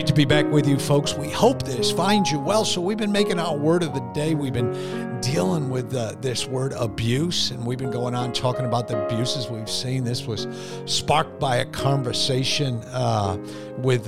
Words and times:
Great 0.00 0.06
to 0.06 0.14
be 0.14 0.24
back 0.24 0.50
with 0.50 0.66
you, 0.66 0.78
folks. 0.78 1.12
We 1.12 1.28
hope 1.28 1.62
this 1.62 1.92
finds 1.92 2.32
you 2.32 2.40
well. 2.40 2.64
So, 2.64 2.80
we've 2.80 2.96
been 2.96 3.12
making 3.12 3.38
our 3.38 3.54
word 3.54 3.82
of 3.82 3.92
the 3.92 4.00
day. 4.14 4.34
We've 4.34 4.50
been 4.50 4.72
dealing 5.20 5.68
with 5.68 5.94
uh, 5.94 6.14
this 6.20 6.46
word 6.46 6.72
abuse, 6.72 7.50
and 7.50 7.66
we've 7.66 7.78
been 7.78 7.90
going 7.90 8.14
on 8.14 8.32
talking 8.32 8.64
about 8.64 8.88
the 8.88 9.06
abuses 9.06 9.48
we've 9.48 9.70
seen. 9.70 10.04
This 10.04 10.26
was 10.26 10.46
sparked 10.86 11.38
by 11.38 11.56
a 11.56 11.66
conversation 11.66 12.76
uh, 12.84 13.36
with 13.78 14.06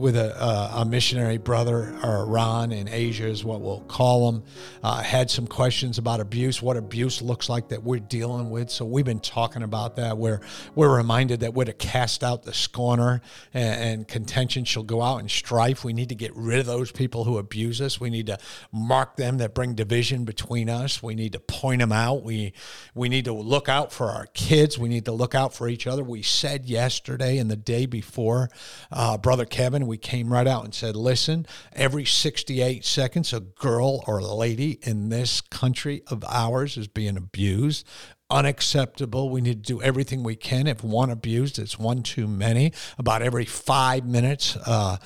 with 0.00 0.16
a, 0.16 0.70
a, 0.74 0.84
missionary 0.84 1.38
brother, 1.38 1.94
or 2.02 2.26
Ron 2.26 2.72
in 2.72 2.88
Asia 2.88 3.26
is 3.26 3.44
what 3.44 3.60
we'll 3.60 3.80
call 3.82 4.30
him, 4.30 4.42
uh, 4.82 5.02
had 5.02 5.30
some 5.30 5.46
questions 5.46 5.98
about 5.98 6.20
abuse, 6.20 6.60
what 6.62 6.76
abuse 6.76 7.22
looks 7.22 7.48
like 7.48 7.68
that 7.68 7.82
we're 7.82 8.00
dealing 8.00 8.50
with. 8.50 8.70
So 8.70 8.84
we've 8.84 9.04
been 9.04 9.20
talking 9.20 9.62
about 9.62 9.96
that. 9.96 10.16
We're 10.16 10.40
we're 10.74 10.94
reminded 10.94 11.40
that 11.40 11.54
we're 11.54 11.64
to 11.64 11.72
cast 11.72 12.24
out 12.24 12.42
the 12.42 12.54
scorner, 12.54 13.20
and, 13.52 13.80
and 13.82 14.08
contention 14.08 14.64
shall 14.64 14.82
go 14.82 15.02
out 15.02 15.18
in 15.18 15.28
strife. 15.28 15.84
We 15.84 15.92
need 15.92 16.08
to 16.08 16.14
get 16.14 16.34
rid 16.34 16.58
of 16.58 16.66
those 16.66 16.90
people 16.90 17.24
who 17.24 17.38
abuse 17.38 17.80
us. 17.80 18.00
We 18.00 18.10
need 18.10 18.26
to 18.26 18.38
mark 18.72 19.16
them 19.16 19.38
that 19.38 19.54
bring 19.54 19.74
division 19.74 20.24
between 20.30 20.70
us. 20.70 21.02
We 21.02 21.16
need 21.16 21.32
to 21.32 21.40
point 21.40 21.80
them 21.80 21.90
out. 21.90 22.22
We 22.22 22.52
we 22.94 23.08
need 23.08 23.24
to 23.24 23.32
look 23.32 23.68
out 23.68 23.92
for 23.92 24.10
our 24.10 24.26
kids. 24.26 24.78
We 24.78 24.88
need 24.88 25.06
to 25.06 25.12
look 25.12 25.34
out 25.34 25.52
for 25.52 25.68
each 25.68 25.88
other. 25.88 26.04
We 26.04 26.22
said 26.22 26.66
yesterday 26.66 27.38
and 27.38 27.50
the 27.50 27.56
day 27.56 27.84
before, 27.84 28.48
uh, 28.92 29.18
brother 29.18 29.44
Kevin 29.44 29.88
we 29.88 29.98
came 29.98 30.32
right 30.32 30.46
out 30.46 30.64
and 30.64 30.72
said, 30.72 30.94
listen, 30.94 31.46
every 31.72 32.04
68 32.04 32.84
seconds, 32.84 33.32
a 33.32 33.40
girl 33.40 34.04
or 34.06 34.18
a 34.18 34.24
lady 34.24 34.78
in 34.82 35.08
this 35.08 35.40
country 35.40 36.04
of 36.06 36.22
ours 36.28 36.76
is 36.76 36.86
being 36.86 37.16
abused 37.16 37.84
unacceptable. 38.30 39.30
We 39.30 39.40
need 39.40 39.64
to 39.64 39.74
do 39.74 39.82
everything 39.82 40.22
we 40.22 40.36
can. 40.36 40.66
If 40.66 40.82
one 40.84 41.10
abused, 41.10 41.58
it's 41.58 41.78
one 41.78 42.02
too 42.02 42.26
many. 42.26 42.72
About 42.98 43.22
every 43.22 43.44
five 43.44 44.04
minutes, 44.04 44.56
uh, 44.56 44.98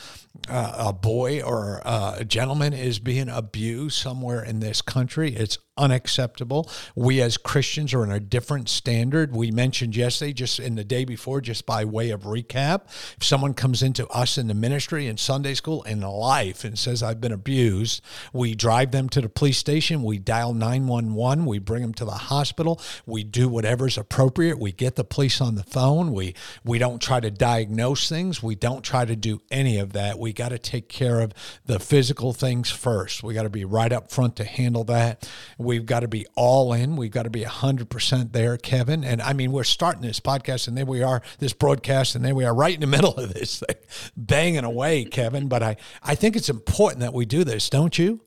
uh, 0.49 0.75
a 0.79 0.93
boy 0.93 1.43
or 1.43 1.81
uh, 1.85 2.17
a 2.19 2.25
gentleman 2.25 2.73
is 2.73 2.99
being 2.99 3.29
abused 3.29 3.97
somewhere 3.97 4.43
in 4.43 4.61
this 4.61 4.83
country. 4.83 5.35
It's 5.35 5.59
unacceptable. 5.77 6.71
We 6.95 7.21
as 7.21 7.37
Christians 7.37 7.95
are 7.95 8.03
in 8.05 8.11
a 8.11 8.21
different 8.21 8.69
standard. 8.69 9.35
We 9.35 9.51
mentioned 9.51 9.95
yesterday, 9.95 10.33
just 10.33 10.59
in 10.59 10.75
the 10.75 10.85
day 10.85 11.05
before, 11.05 11.41
just 11.41 11.67
by 11.67 11.85
way 11.85 12.11
of 12.11 12.23
recap, 12.23 12.83
if 13.17 13.25
someone 13.25 13.55
comes 13.55 13.83
into 13.83 14.07
us 14.09 14.39
in 14.39 14.49
the 14.49 14.55
ministry, 14.55 15.07
in 15.07 15.17
Sunday 15.17 15.55
school, 15.55 15.83
in 15.83 16.01
life, 16.01 16.65
and 16.65 16.79
says, 16.79 17.03
I've 17.03 17.21
been 17.21 17.33
abused, 17.33 18.03
we 18.33 18.55
drive 18.55 18.91
them 18.91 19.09
to 19.11 19.21
the 19.21 19.29
police 19.29 19.59
station, 19.59 20.03
we 20.03 20.19
dial 20.19 20.55
911, 20.55 21.47
we 21.47 21.59
bring 21.59 21.83
them 21.83 21.95
to 21.95 22.05
the 22.05 22.13
hospital, 22.13 22.81
we 23.07 23.25
do 23.25 23.49
whatever's 23.49 23.97
appropriate, 23.97 24.59
we 24.59 24.73
get 24.73 24.97
the 24.97 25.05
police 25.05 25.41
on 25.41 25.55
the 25.55 25.63
phone, 25.63 26.13
we, 26.13 26.35
we 26.65 26.79
don't 26.79 27.01
try 27.01 27.21
to 27.21 27.31
diagnose 27.31 28.09
things, 28.09 28.43
we 28.43 28.55
don't 28.55 28.83
try 28.83 29.05
to 29.05 29.17
do 29.17 29.41
any 29.51 29.79
of 29.79 29.93
that 29.93 30.19
we 30.19 30.33
got 30.33 30.49
to 30.49 30.59
take 30.59 30.89
care 30.89 31.21
of 31.21 31.33
the 31.67 31.79
physical 31.79 32.33
things 32.33 32.71
first. 32.71 33.23
We 33.23 33.35
got 33.35 33.43
to 33.43 33.51
be 33.51 33.65
right 33.65 33.93
up 33.93 34.11
front 34.11 34.37
to 34.37 34.45
handle 34.45 34.85
that. 34.85 35.29
We've 35.65 35.87
got 35.87 36.01
to 36.01 36.09
be 36.09 36.27
all 36.35 36.73
in. 36.73 36.97
We've 36.97 37.11
got 37.11 37.25
to 37.25 37.31
be 37.31 37.43
100% 37.43 38.33
there, 38.33 38.57
Kevin. 38.57 39.05
And 39.05 39.21
I 39.23 39.33
mean, 39.33 39.53
we're 39.53 39.65
starting 39.65 40.03
this 40.03 40.21
podcast 40.21 40.69
and 40.69 40.77
there 40.77 40.87
we 40.87 41.03
are, 41.03 41.23
this 41.39 41.53
broadcast, 41.53 42.15
and 42.15 42.25
there 42.25 42.35
we 42.35 42.45
are 42.45 42.55
right 42.55 42.75
in 42.75 42.81
the 42.81 42.87
middle 42.97 43.15
of 43.15 43.35
this 43.35 43.61
thing, 43.61 43.77
banging 44.17 44.65
away, 44.65 45.05
Kevin. 45.05 45.49
But 45.49 45.63
I, 45.63 45.77
I 46.03 46.15
think 46.15 46.37
it's 46.37 46.49
important 46.49 47.01
that 47.01 47.15
we 47.15 47.25
do 47.25 47.45
this, 47.45 47.71
don't 47.71 47.99
you? 47.99 48.21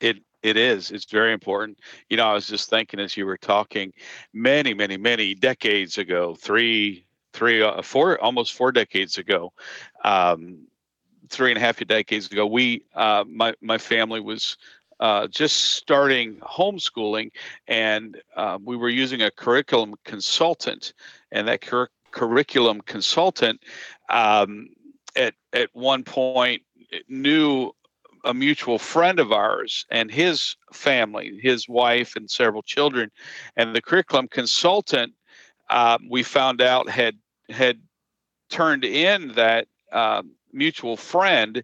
It 0.00 0.18
it 0.42 0.58
is. 0.58 0.90
It's 0.90 1.06
very 1.06 1.32
important. 1.32 1.78
You 2.10 2.18
know, 2.18 2.26
I 2.26 2.34
was 2.34 2.46
just 2.46 2.68
thinking 2.68 3.00
as 3.00 3.16
you 3.16 3.24
were 3.24 3.38
talking, 3.38 3.94
many, 4.34 4.74
many, 4.74 4.98
many 4.98 5.34
decades 5.34 5.96
ago, 5.96 6.34
three, 6.34 7.06
three, 7.32 7.62
uh, 7.62 7.80
four, 7.80 8.20
almost 8.20 8.52
four 8.52 8.70
decades 8.70 9.16
ago, 9.16 9.54
um, 10.04 10.66
three 11.30 11.50
and 11.50 11.56
a 11.56 11.60
half 11.60 11.78
decades 11.86 12.30
ago, 12.30 12.46
we 12.46 12.84
uh, 12.94 13.24
my 13.26 13.54
my 13.60 13.78
family 13.78 14.20
was 14.20 14.56
uh, 15.04 15.26
just 15.26 15.74
starting 15.76 16.36
homeschooling, 16.36 17.30
and 17.68 18.22
uh, 18.36 18.58
we 18.64 18.74
were 18.74 18.88
using 18.88 19.20
a 19.20 19.30
curriculum 19.30 19.94
consultant, 20.06 20.94
and 21.30 21.46
that 21.46 21.60
cur- 21.60 21.90
curriculum 22.10 22.80
consultant 22.80 23.60
um, 24.08 24.66
at 25.14 25.34
at 25.52 25.68
one 25.74 26.04
point 26.04 26.62
knew 27.06 27.70
a 28.24 28.32
mutual 28.32 28.78
friend 28.78 29.20
of 29.20 29.30
ours 29.30 29.84
and 29.90 30.10
his 30.10 30.56
family, 30.72 31.38
his 31.42 31.68
wife 31.68 32.16
and 32.16 32.30
several 32.30 32.62
children, 32.62 33.10
and 33.58 33.76
the 33.76 33.82
curriculum 33.82 34.26
consultant 34.26 35.12
uh, 35.68 35.98
we 36.08 36.22
found 36.22 36.62
out 36.62 36.88
had 36.88 37.14
had 37.50 37.78
turned 38.48 38.86
in 38.86 39.34
that 39.34 39.66
um, 39.92 40.30
mutual 40.50 40.96
friend 40.96 41.62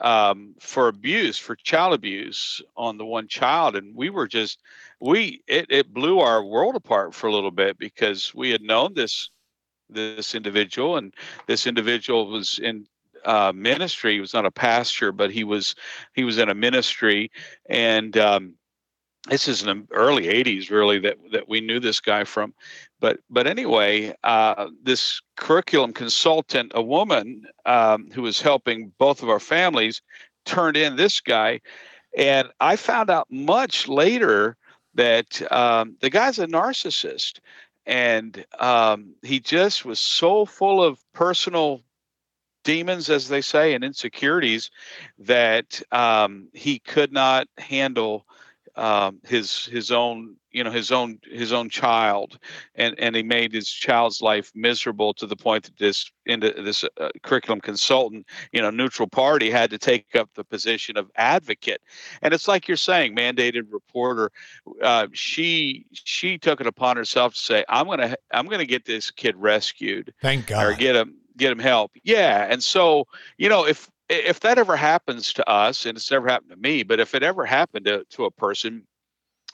um, 0.00 0.54
for 0.60 0.88
abuse, 0.88 1.38
for 1.38 1.56
child 1.56 1.94
abuse 1.94 2.62
on 2.76 2.98
the 2.98 3.04
one 3.04 3.28
child. 3.28 3.76
And 3.76 3.94
we 3.94 4.10
were 4.10 4.28
just, 4.28 4.60
we, 5.00 5.42
it, 5.46 5.66
it 5.70 5.92
blew 5.92 6.20
our 6.20 6.44
world 6.44 6.76
apart 6.76 7.14
for 7.14 7.26
a 7.26 7.32
little 7.32 7.50
bit 7.50 7.78
because 7.78 8.34
we 8.34 8.50
had 8.50 8.62
known 8.62 8.94
this, 8.94 9.30
this 9.90 10.34
individual 10.34 10.96
and 10.96 11.14
this 11.46 11.66
individual 11.66 12.30
was 12.30 12.58
in 12.58 12.86
uh, 13.24 13.52
ministry. 13.54 14.14
He 14.14 14.20
was 14.20 14.34
not 14.34 14.46
a 14.46 14.50
pastor, 14.50 15.12
but 15.12 15.30
he 15.30 15.44
was, 15.44 15.74
he 16.14 16.24
was 16.24 16.38
in 16.38 16.48
a 16.48 16.54
ministry 16.54 17.30
and, 17.68 18.16
um, 18.16 18.54
this 19.28 19.48
is 19.48 19.62
in 19.62 19.66
the 19.66 19.86
early 19.94 20.24
80s 20.24 20.70
really 20.70 20.98
that 21.00 21.16
that 21.32 21.48
we 21.48 21.60
knew 21.60 21.80
this 21.80 22.00
guy 22.00 22.24
from 22.24 22.54
but 23.00 23.20
but 23.30 23.46
anyway 23.46 24.14
uh, 24.24 24.68
this 24.82 25.20
curriculum 25.36 25.92
consultant 25.92 26.72
a 26.74 26.82
woman 26.82 27.46
um, 27.66 28.10
who 28.12 28.22
was 28.22 28.40
helping 28.40 28.92
both 28.98 29.22
of 29.22 29.28
our 29.28 29.40
families 29.40 30.02
turned 30.48 30.76
in 30.76 30.96
this 30.96 31.20
guy. 31.20 31.60
And 32.16 32.48
i 32.60 32.74
found 32.76 33.10
out 33.10 33.28
much 33.30 33.86
later 33.86 34.56
that 34.94 35.40
um, 35.52 35.96
the 36.00 36.10
guy's 36.10 36.38
a 36.38 36.46
narcissist. 36.46 37.38
And 37.86 38.44
um, 38.58 39.14
he 39.22 39.40
just 39.40 39.84
was 39.84 40.00
so 40.00 40.44
full 40.44 40.82
of 40.82 41.00
personal 41.14 41.82
demons 42.64 43.08
as 43.08 43.28
they 43.28 43.40
say 43.40 43.72
and 43.72 43.84
insecurities 43.84 44.70
that 45.18 45.80
um, 45.92 46.48
he 46.52 46.80
could 46.80 47.12
not 47.12 47.46
handle 47.56 48.26
um, 48.78 49.18
his 49.24 49.64
his 49.66 49.90
own 49.90 50.36
you 50.52 50.62
know 50.64 50.70
his 50.70 50.92
own 50.92 51.18
his 51.24 51.52
own 51.52 51.68
child 51.68 52.38
and 52.76 52.98
and 52.98 53.16
he 53.16 53.22
made 53.22 53.52
his 53.52 53.68
child's 53.68 54.22
life 54.22 54.52
miserable 54.54 55.12
to 55.12 55.26
the 55.26 55.36
point 55.36 55.64
that 55.64 55.76
this 55.78 56.10
into 56.26 56.50
this 56.62 56.84
uh, 56.98 57.08
curriculum 57.22 57.60
consultant 57.60 58.24
you 58.52 58.62
know 58.62 58.70
neutral 58.70 59.08
party 59.08 59.50
had 59.50 59.68
to 59.68 59.78
take 59.78 60.14
up 60.14 60.30
the 60.34 60.44
position 60.44 60.96
of 60.96 61.10
advocate. 61.16 61.82
And 62.22 62.32
it's 62.32 62.46
like 62.46 62.68
you're 62.68 62.76
saying 62.76 63.16
mandated 63.16 63.64
reporter 63.70 64.30
uh, 64.82 65.08
she 65.12 65.84
she 65.92 66.38
took 66.38 66.60
it 66.60 66.66
upon 66.66 66.96
herself 66.96 67.34
to 67.34 67.40
say 67.40 67.64
i'm 67.68 67.86
gonna 67.86 68.16
i'm 68.32 68.46
gonna 68.46 68.64
get 68.64 68.84
this 68.84 69.10
kid 69.10 69.34
rescued 69.36 70.14
thank 70.22 70.46
god. 70.46 70.64
or 70.64 70.72
get 70.74 70.94
him 70.94 71.16
get 71.36 71.52
him 71.52 71.58
help. 71.58 71.92
Yeah 72.04 72.46
and 72.48 72.62
so 72.62 73.06
you 73.38 73.48
know 73.48 73.66
if 73.66 73.88
if 74.08 74.40
that 74.40 74.58
ever 74.58 74.76
happens 74.76 75.32
to 75.34 75.48
us, 75.48 75.86
and 75.86 75.96
it's 75.96 76.10
never 76.10 76.28
happened 76.28 76.50
to 76.50 76.56
me, 76.56 76.82
but 76.82 77.00
if 77.00 77.14
it 77.14 77.22
ever 77.22 77.44
happened 77.44 77.86
to, 77.86 78.04
to 78.10 78.24
a 78.24 78.30
person, 78.30 78.86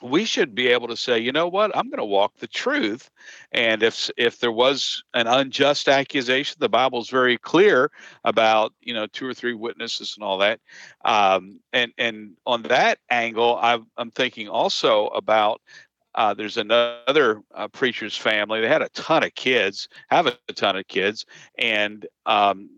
we 0.02 0.24
should 0.24 0.54
be 0.54 0.68
able 0.68 0.88
to 0.88 0.96
say, 0.96 1.18
you 1.18 1.32
know 1.32 1.48
what, 1.48 1.76
I'm 1.76 1.88
going 1.88 1.98
to 1.98 2.04
walk 2.04 2.36
the 2.38 2.46
truth. 2.46 3.10
And 3.52 3.82
if 3.82 4.10
if 4.16 4.38
there 4.38 4.52
was 4.52 5.02
an 5.14 5.26
unjust 5.26 5.88
accusation, 5.88 6.56
the 6.58 6.68
Bible's 6.68 7.08
very 7.08 7.38
clear 7.38 7.90
about 8.24 8.72
you 8.80 8.92
know 8.92 9.06
two 9.06 9.26
or 9.26 9.34
three 9.34 9.54
witnesses 9.54 10.14
and 10.16 10.24
all 10.24 10.38
that. 10.38 10.60
Um, 11.04 11.60
and 11.72 11.92
and 11.96 12.36
on 12.44 12.62
that 12.62 12.98
angle, 13.10 13.56
i 13.56 13.78
am 13.98 14.10
thinking 14.10 14.48
also 14.48 15.08
about 15.08 15.60
uh, 16.16 16.32
there's 16.34 16.56
another 16.56 17.42
uh, 17.54 17.68
preacher's 17.68 18.16
family. 18.16 18.60
They 18.60 18.68
had 18.68 18.82
a 18.82 18.88
ton 18.90 19.24
of 19.24 19.34
kids, 19.34 19.88
have 20.10 20.26
a 20.26 20.52
ton 20.52 20.76
of 20.76 20.86
kids, 20.86 21.24
and 21.58 22.06
um, 22.26 22.68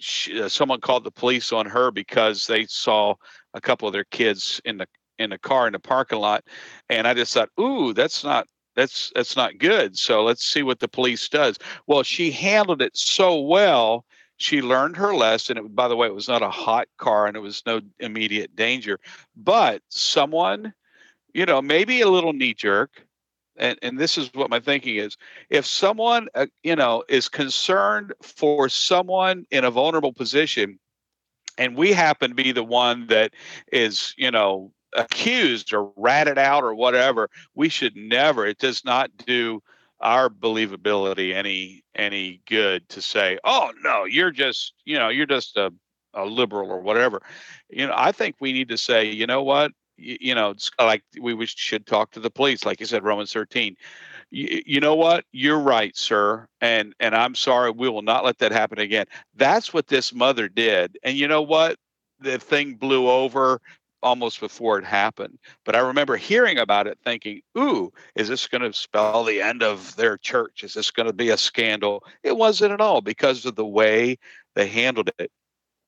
she, 0.00 0.40
uh, 0.42 0.48
someone 0.48 0.80
called 0.80 1.04
the 1.04 1.10
police 1.10 1.52
on 1.52 1.66
her 1.66 1.90
because 1.90 2.46
they 2.46 2.66
saw 2.66 3.14
a 3.54 3.60
couple 3.60 3.88
of 3.88 3.92
their 3.94 4.04
kids 4.04 4.60
in 4.64 4.78
the 4.78 4.86
in 5.18 5.30
the 5.30 5.38
car 5.38 5.66
in 5.66 5.72
the 5.74 5.78
parking 5.78 6.18
lot, 6.18 6.44
and 6.88 7.06
I 7.06 7.14
just 7.14 7.34
thought, 7.34 7.50
ooh, 7.60 7.92
that's 7.92 8.24
not 8.24 8.46
that's 8.76 9.12
that's 9.14 9.36
not 9.36 9.58
good. 9.58 9.96
So 9.98 10.22
let's 10.24 10.44
see 10.44 10.62
what 10.62 10.80
the 10.80 10.88
police 10.88 11.28
does. 11.28 11.58
Well, 11.86 12.02
she 12.02 12.30
handled 12.30 12.82
it 12.82 12.96
so 12.96 13.40
well. 13.40 14.04
she 14.38 14.62
learned 14.62 14.96
her 14.96 15.14
lesson. 15.14 15.58
It, 15.58 15.74
by 15.76 15.88
the 15.88 15.96
way, 15.96 16.06
it 16.08 16.14
was 16.14 16.28
not 16.28 16.42
a 16.42 16.50
hot 16.50 16.88
car 16.98 17.26
and 17.26 17.36
it 17.36 17.40
was 17.40 17.62
no 17.66 17.80
immediate 18.00 18.56
danger, 18.56 18.98
but 19.36 19.82
someone, 19.90 20.72
you 21.34 21.46
know, 21.46 21.60
maybe 21.62 22.00
a 22.00 22.08
little 22.08 22.32
knee 22.32 22.54
jerk. 22.54 23.06
And, 23.56 23.78
and 23.82 23.98
this 23.98 24.16
is 24.16 24.30
what 24.34 24.50
my 24.50 24.60
thinking 24.60 24.96
is 24.96 25.16
if 25.50 25.66
someone 25.66 26.28
uh, 26.34 26.46
you 26.62 26.76
know 26.76 27.04
is 27.08 27.28
concerned 27.28 28.12
for 28.22 28.68
someone 28.68 29.46
in 29.50 29.64
a 29.64 29.70
vulnerable 29.70 30.12
position 30.12 30.78
and 31.58 31.76
we 31.76 31.92
happen 31.92 32.30
to 32.30 32.34
be 32.34 32.52
the 32.52 32.64
one 32.64 33.06
that 33.08 33.32
is 33.72 34.14
you 34.16 34.30
know 34.30 34.72
accused 34.96 35.72
or 35.72 35.92
ratted 35.96 36.38
out 36.38 36.64
or 36.64 36.74
whatever 36.74 37.28
we 37.54 37.68
should 37.68 37.94
never 37.96 38.46
it 38.46 38.58
does 38.58 38.84
not 38.84 39.10
do 39.26 39.62
our 40.00 40.28
believability 40.28 41.34
any 41.34 41.84
any 41.94 42.40
good 42.48 42.88
to 42.88 43.02
say 43.02 43.38
oh 43.44 43.70
no 43.82 44.04
you're 44.04 44.32
just 44.32 44.74
you 44.84 44.98
know 44.98 45.08
you're 45.08 45.26
just 45.26 45.56
a, 45.56 45.72
a 46.14 46.24
liberal 46.24 46.70
or 46.70 46.80
whatever. 46.80 47.20
You 47.68 47.86
know 47.86 47.94
i 47.96 48.10
think 48.10 48.36
we 48.40 48.52
need 48.52 48.68
to 48.70 48.78
say 48.78 49.04
you 49.04 49.26
know 49.26 49.42
what 49.42 49.72
you, 50.00 50.16
you 50.20 50.34
know 50.34 50.50
it's 50.50 50.70
uh, 50.78 50.84
like 50.84 51.02
we, 51.20 51.34
we 51.34 51.46
should 51.46 51.86
talk 51.86 52.10
to 52.10 52.20
the 52.20 52.30
police 52.30 52.64
like 52.64 52.80
you 52.80 52.86
said 52.86 53.04
romans 53.04 53.32
13 53.32 53.76
you, 54.30 54.62
you 54.66 54.80
know 54.80 54.94
what 54.94 55.24
you're 55.32 55.60
right 55.60 55.96
sir 55.96 56.46
and 56.60 56.94
and 57.00 57.14
i'm 57.14 57.34
sorry 57.34 57.70
we 57.70 57.88
will 57.88 58.02
not 58.02 58.24
let 58.24 58.38
that 58.38 58.52
happen 58.52 58.78
again 58.78 59.06
that's 59.36 59.72
what 59.72 59.86
this 59.86 60.12
mother 60.14 60.48
did 60.48 60.98
and 61.02 61.16
you 61.16 61.28
know 61.28 61.42
what 61.42 61.76
the 62.20 62.38
thing 62.38 62.74
blew 62.74 63.08
over 63.08 63.60
almost 64.02 64.40
before 64.40 64.78
it 64.78 64.84
happened. 64.84 65.38
But 65.64 65.76
I 65.76 65.80
remember 65.80 66.16
hearing 66.16 66.58
about 66.58 66.86
it 66.86 66.98
thinking, 67.04 67.42
ooh, 67.56 67.92
is 68.14 68.28
this 68.28 68.46
going 68.46 68.62
to 68.62 68.72
spell 68.72 69.24
the 69.24 69.42
end 69.42 69.62
of 69.62 69.94
their 69.96 70.16
church? 70.18 70.64
Is 70.64 70.74
this 70.74 70.90
going 70.90 71.06
to 71.06 71.12
be 71.12 71.30
a 71.30 71.36
scandal? 71.36 72.04
It 72.22 72.36
wasn't 72.36 72.72
at 72.72 72.80
all 72.80 73.00
because 73.00 73.44
of 73.44 73.56
the 73.56 73.66
way 73.66 74.18
they 74.54 74.66
handled 74.66 75.10
it. 75.18 75.30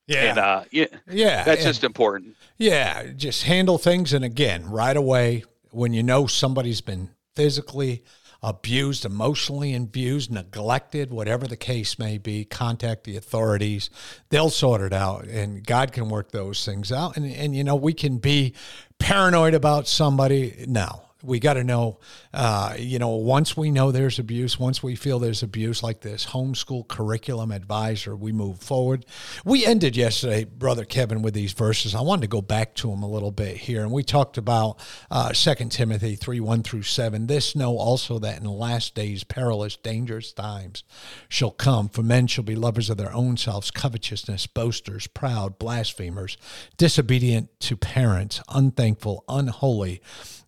Yeah. 0.07 0.23
And, 0.23 0.39
uh, 0.39 0.65
yeah. 0.71 0.87
Yeah. 1.11 1.45
That's 1.45 1.63
just 1.63 1.85
important. 1.85 2.37
Yeah. 2.59 3.13
Just 3.13 3.45
handle 3.45 3.79
things. 3.79 4.13
And 4.13 4.25
again, 4.25 4.69
right 4.69 4.97
away, 4.97 5.45
when 5.71 5.93
you 5.93 6.03
know 6.03 6.27
somebody's 6.27 6.81
been 6.81 7.11
physically 7.35 8.05
abused, 8.43 9.05
emotionally 9.05 9.75
abused, 9.75 10.31
neglected, 10.31 11.11
whatever 11.13 11.47
the 11.47 11.57
case 11.57 11.99
may 11.99 12.19
be, 12.19 12.45
contact 12.45 13.05
the 13.05 13.17
authorities. 13.17 13.89
They'll 14.31 14.51
sort 14.51 14.81
it 14.81 14.93
out, 14.93 15.27
and 15.27 15.65
God 15.65 15.93
can 15.93 16.09
work 16.09 16.33
those 16.33 16.65
things 16.65 16.91
out. 16.91 17.17
And 17.17 17.25
and 17.25 17.55
you 17.55 17.63
know 17.65 17.77
we 17.77 17.93
can 17.93 18.19
be 18.19 18.55
paranoid 18.99 19.55
about 19.55 19.87
somebody. 19.87 20.65
No, 20.67 21.03
we 21.23 21.39
got 21.39 21.55
to 21.55 21.65
know, 21.65 21.99
uh, 22.35 22.75
you 22.79 22.99
know, 22.99 23.11
once 23.11 23.57
we 23.57 23.71
know 23.71 23.93
there's 23.93 24.19
abuse, 24.19 24.59
once 24.59 24.83
we 24.83 24.97
feel 24.97 25.19
there's 25.19 25.43
abuse, 25.43 25.83
like 25.83 26.01
this 26.01 26.27
homeschool 26.27 26.87
curriculum 26.89 27.53
advisor, 27.53 28.17
we 28.17 28.33
move 28.33 28.59
forward. 28.59 29.07
We 29.45 29.65
ended 29.65 29.97
yesterday, 29.97 30.45
Brother 30.45 30.85
Kevin, 30.85 31.23
with 31.23 31.35
these 31.35 31.53
verses. 31.53 31.95
I 31.95 32.01
wanted 32.01 32.23
to 32.23 32.29
go 32.29 32.43
back 32.43 32.75
to 32.77 32.91
them 32.91 33.03
a 33.03 33.09
little 33.09 33.31
bit 33.31 33.57
here. 33.57 33.83
And 33.83 33.93
we 33.93 34.03
talked 34.03 34.37
about 34.37 34.79
uh, 35.11 35.33
2 35.33 35.69
Timothy 35.69 36.17
3 36.17 36.41
1 36.41 36.63
through 36.63 36.83
7. 36.83 37.27
This 37.27 37.55
know 37.55 37.79
also 37.79 38.19
that 38.19 38.39
in 38.39 38.45
the 38.45 38.51
last 38.51 38.95
days, 38.95 39.23
perilous, 39.23 39.77
dangerous 39.77 40.33
times 40.33 40.83
shall 41.29 41.53
come, 41.53 41.89
for 41.89 42.03
men 42.03 42.27
shall 42.27 42.45
be 42.45 42.57
lovers 42.57 42.91
of 42.91 42.97
their 42.97 43.13
own 43.13 43.37
selves, 43.37 43.71
covetousness, 43.71 44.47
boasters, 44.49 45.07
proud, 45.07 45.59
blasphemers, 45.59 46.37
disobedient 46.77 47.49
to 47.61 47.77
parents, 47.77 48.41
unthankful, 48.49 49.25
unholy 49.29 50.01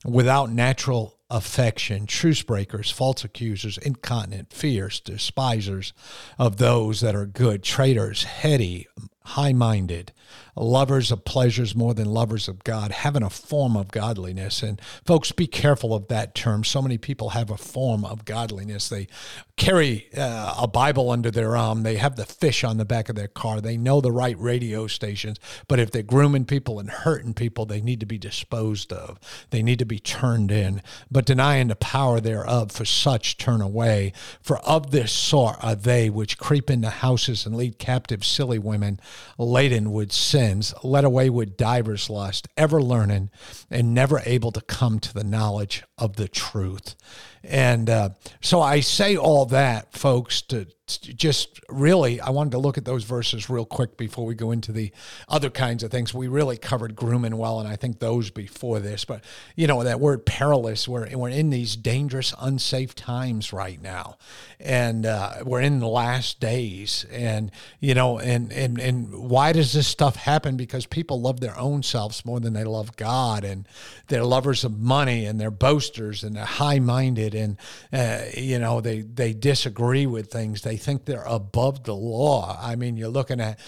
without 0.05 0.51
natural 0.51 1.19
affection, 1.31 2.07
truce 2.07 2.43
breakers, 2.43 2.91
false 2.91 3.25
accusers, 3.25 3.79
incontinent, 3.79 4.53
fierce, 4.53 5.01
despisers 5.01 5.93
of 6.39 6.59
those 6.59 7.01
that 7.01 7.17
are 7.17 7.27
good, 7.27 7.63
traitors, 7.63 8.25
heady, 8.25 8.87
high 9.25 9.53
minded, 9.53 10.13
lovers 10.57 11.11
of 11.11 11.25
pleasures 11.25 11.75
more 11.75 11.95
than 11.95 12.07
lovers 12.07 12.49
of 12.49 12.65
God, 12.65 12.91
having 12.91 13.23
a 13.23 13.31
form 13.31 13.77
of 13.77 13.91
godliness. 13.91 14.63
And 14.63 14.81
folks, 15.05 15.33
be 15.33 15.47
careful 15.47 15.95
of 15.95 16.09
that 16.09 16.35
term. 16.35 16.65
So 16.65 16.83
many 16.83 16.99
people 16.99 17.31
have 17.31 17.51
a 17.51 17.57
form 17.57 18.05
of 18.05 18.25
godliness. 18.25 18.89
They 18.89 19.09
carry 19.57 20.09
uh, 20.17 20.55
a 20.59 20.67
Bible 20.67 21.11
under 21.11 21.31
their 21.31 21.57
arm, 21.57 21.85
they 21.85 21.97
have 21.97 22.17
the 22.17 22.27
fish 22.27 22.65
on 22.65 22.77
the 22.77 22.85
back 22.85 23.09
of 23.09 23.15
their 23.15 23.29
car, 23.29 23.61
they 23.61 23.77
know 23.77 24.01
the 24.01 24.11
right 24.11 24.39
radio 24.39 24.87
stations. 24.87 25.39
But 25.69 25.79
if 25.79 25.91
they're 25.91 26.03
grooming 26.03 26.45
people 26.45 26.81
and 26.81 26.91
hurting 26.91 27.35
people, 27.35 27.65
they 27.65 27.81
need 27.81 28.01
to 28.01 28.07
be 28.07 28.19
disposed 28.19 28.93
of, 28.93 29.19
they 29.51 29.63
need 29.63 29.79
to 29.79 29.87
be 29.87 29.99
turned 29.99 30.51
in. 30.51 30.83
But 31.11 31.25
denying 31.25 31.69
the 31.69 31.77
power 31.77 32.21
thereof, 32.21 32.73
for 32.73 32.85
such 32.85 33.39
turn 33.39 33.61
away. 33.61 34.13
For 34.41 34.59
of 34.59 34.91
this 34.91 35.13
sort 35.13 35.57
are 35.63 35.75
they 35.75 36.11
which 36.11 36.39
creep 36.39 36.71
into 36.71 36.91
houses 36.91 37.47
and 37.47 37.57
lead 37.57 37.79
captive 37.79 38.25
silly 38.25 38.59
women 38.59 39.01
laden 39.39 39.93
with 39.93 40.13
sins, 40.15 40.75
led 40.83 41.05
away 41.05 41.31
with 41.31 41.57
divers 41.57 42.09
lust, 42.09 42.49
ever 42.57 42.83
learning, 42.83 43.31
and 43.71 43.95
never 43.95 44.23
able 44.25 44.53
to 44.53 44.61
come 44.61 44.99
to 45.01 45.13
the 45.13 45.25
knowledge 45.25 45.83
of 45.99 46.17
the 46.17 46.29
truth. 46.29 46.95
And 47.43 47.91
uh, 47.91 48.11
so 48.41 48.61
I 48.61 48.81
say 48.81 49.17
all 49.17 49.47
that, 49.47 49.93
folks, 49.93 50.41
to, 50.43 50.65
to, 50.65 50.73
just 50.87 51.61
really, 51.69 52.21
I 52.21 52.31
wanted 52.31 52.51
to 52.53 52.59
look 52.59 52.77
at 52.77 52.85
those 52.85 53.05
verses 53.05 53.49
real 53.49 53.65
quick 53.65 53.97
before 53.97 54.27
we 54.27 54.35
go 54.35 54.51
into 54.51 54.71
the 54.71 54.93
other 55.29 55.49
kinds 55.49 55.83
of 55.83 55.91
things. 55.91 56.13
We 56.13 56.29
really 56.29 56.59
covered 56.59 56.95
grooming 56.95 57.37
well, 57.39 57.59
and 57.59 57.69
I 57.69 57.77
think 57.77 58.01
those 58.01 58.31
before 58.31 58.81
this. 58.81 59.05
But, 59.05 59.25
you 59.57 59.67
know, 59.67 59.83
that 59.83 59.99
word 59.99 60.27
perilous, 60.27 60.87
we're, 60.87 61.09
we're 61.17 61.31
in 61.31 61.51
these 61.51 61.77
dangerous, 61.77 62.35
unsafe 62.39 62.95
times 62.95 63.53
right 63.53 63.81
now. 63.81 64.19
And 64.61 65.07
uh, 65.07 65.37
we're 65.45 65.63
in 65.63 65.81
the 65.81 65.89
last 65.89 66.39
days. 66.39 67.07
And, 67.11 67.51
you 67.81 67.95
know, 67.95 68.19
and, 68.19 68.53
and, 68.53 68.79
and 68.79 69.15
why 69.15 69.53
does 69.53 69.73
this 69.73 69.87
stuff 69.87 70.17
happen? 70.17 70.57
Because 70.57 70.85
people 70.85 71.21
love 71.21 71.41
their 71.41 71.59
own 71.59 71.83
selves 71.83 72.27
more 72.27 72.41
than 72.41 72.53
they 72.53 72.65
love 72.65 72.97
God. 72.97 73.45
And 73.45 73.67
they're 74.09 74.25
lovers 74.25 74.65
of 74.65 74.79
money 74.79 75.25
and 75.25 75.41
they're 75.41 75.51
boasters 75.51 76.25
and 76.25 76.37
they're 76.37 76.45
high 76.45 76.79
minded 76.79 77.35
and 77.35 77.57
uh, 77.93 78.25
you 78.35 78.59
know 78.59 78.81
they 78.81 79.01
they 79.01 79.33
disagree 79.33 80.07
with 80.07 80.31
things. 80.31 80.63
They 80.63 80.74
think 80.77 81.05
they're 81.05 81.25
above 81.25 81.85
the 81.85 81.95
law. 81.95 82.59
I 82.61 82.77
mean, 82.77 82.97
you're 82.97 83.09
looking 83.09 83.41
at, 83.41 83.59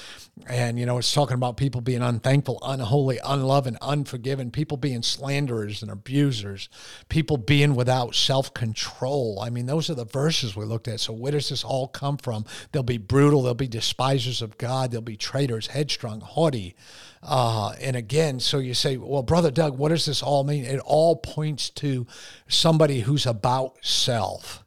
and 0.46 0.78
you 0.78 0.86
know, 0.86 0.98
it's 0.98 1.12
talking 1.12 1.34
about 1.34 1.56
people 1.56 1.80
being 1.80 2.02
unthankful, 2.02 2.58
unholy, 2.62 3.18
unloving, 3.24 3.76
unforgiving, 3.80 4.50
people 4.50 4.76
being 4.76 5.02
slanderers 5.02 5.82
and 5.82 5.90
abusers, 5.90 6.68
people 7.08 7.36
being 7.36 7.74
without 7.74 8.14
self 8.14 8.52
control. 8.52 9.40
I 9.42 9.50
mean, 9.50 9.66
those 9.66 9.88
are 9.90 9.94
the 9.94 10.04
verses 10.04 10.56
we 10.56 10.64
looked 10.64 10.88
at. 10.88 11.00
So 11.00 11.12
where 11.12 11.32
does 11.32 11.48
this 11.48 11.64
all 11.64 11.88
come 11.88 12.16
from? 12.16 12.44
They'll 12.72 12.82
be 12.82 12.98
brutal. 12.98 13.42
They'll 13.42 13.54
be 13.54 13.68
despisers 13.68 14.42
of 14.42 14.58
God. 14.58 14.90
They'll 14.90 15.00
be 15.00 15.16
traitors, 15.16 15.68
headstrong, 15.68 16.20
haughty. 16.20 16.76
Uh, 17.22 17.72
and 17.80 17.96
again, 17.96 18.38
so 18.38 18.58
you 18.58 18.74
say, 18.74 18.96
well, 18.96 19.22
Brother 19.22 19.50
Doug, 19.50 19.76
what 19.76 19.88
does 19.88 20.06
this 20.06 20.22
all 20.22 20.44
mean? 20.44 20.64
It 20.64 20.80
all 20.84 21.16
points 21.16 21.70
to 21.70 22.06
somebody 22.46 23.00
who's 23.00 23.26
about 23.26 23.76
self. 23.84 24.62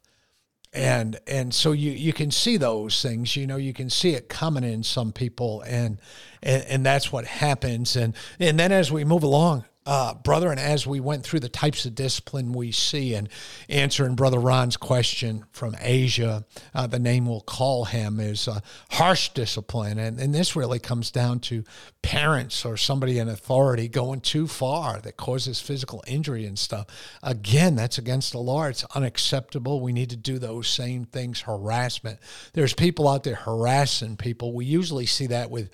And 0.72 1.18
and 1.26 1.52
so 1.52 1.72
you 1.72 1.90
you 1.90 2.12
can 2.12 2.30
see 2.30 2.56
those 2.56 3.02
things, 3.02 3.36
you 3.36 3.46
know, 3.46 3.56
you 3.56 3.72
can 3.72 3.90
see 3.90 4.14
it 4.14 4.28
coming 4.28 4.62
in 4.62 4.84
some 4.84 5.12
people, 5.12 5.62
and 5.62 6.00
and, 6.42 6.62
and 6.64 6.86
that's 6.86 7.10
what 7.10 7.24
happens. 7.24 7.96
And 7.96 8.14
and 8.38 8.58
then 8.58 8.70
as 8.70 8.92
we 8.92 9.04
move 9.04 9.24
along, 9.24 9.64
uh, 9.86 10.12
brother, 10.14 10.50
and 10.50 10.60
as 10.60 10.86
we 10.86 11.00
went 11.00 11.24
through 11.24 11.40
the 11.40 11.48
types 11.48 11.86
of 11.86 11.94
discipline 11.94 12.52
we 12.52 12.70
see 12.70 13.14
and 13.14 13.30
answering 13.68 14.14
Brother 14.14 14.38
Ron's 14.38 14.76
question 14.76 15.44
from 15.52 15.74
Asia, 15.80 16.44
uh, 16.74 16.86
the 16.86 16.98
name 16.98 17.26
we'll 17.26 17.40
call 17.40 17.86
him 17.86 18.20
is 18.20 18.46
uh, 18.46 18.60
harsh 18.90 19.30
discipline. 19.30 19.98
And, 19.98 20.20
and 20.20 20.34
this 20.34 20.54
really 20.54 20.78
comes 20.78 21.10
down 21.10 21.40
to 21.40 21.64
parents 22.02 22.64
or 22.66 22.76
somebody 22.76 23.18
in 23.18 23.28
authority 23.28 23.88
going 23.88 24.20
too 24.20 24.46
far 24.46 25.00
that 25.00 25.16
causes 25.16 25.60
physical 25.60 26.04
injury 26.06 26.44
and 26.44 26.58
stuff. 26.58 26.86
Again, 27.22 27.74
that's 27.74 27.96
against 27.96 28.32
the 28.32 28.38
law. 28.38 28.64
It's 28.64 28.84
unacceptable. 28.94 29.80
We 29.80 29.94
need 29.94 30.10
to 30.10 30.16
do 30.16 30.38
those 30.38 30.68
same 30.68 31.06
things 31.06 31.40
harassment. 31.40 32.18
There's 32.52 32.74
people 32.74 33.08
out 33.08 33.24
there 33.24 33.34
harassing 33.34 34.18
people. 34.18 34.52
We 34.52 34.66
usually 34.66 35.06
see 35.06 35.28
that 35.28 35.50
with 35.50 35.70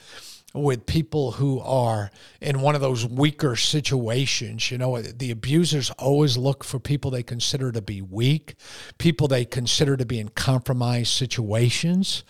with 0.57 0.87
people 0.87 1.33
who 1.33 1.61
are 1.61 2.11
in 2.41 2.61
one 2.61 2.75
of 2.75 2.81
those 2.81 3.07
weaker 3.07 3.57
situations. 3.57 4.71
You 4.71 4.79
know, 4.79 5.01
the 5.01 5.31
abusers 5.31 5.91
always 5.93 6.37
look 6.37 6.65
for 6.65 6.79
people 6.79 7.11
they 7.11 7.23
consider 7.23 7.71
to 7.73 7.83
be 7.83 8.01
weak, 8.03 8.55
people 8.99 9.29
they 9.29 9.45
consider 9.45 9.97
to 9.97 10.07
be 10.07 10.19
in 10.19 10.31
compromised 10.31 11.13
situations. 11.13 12.25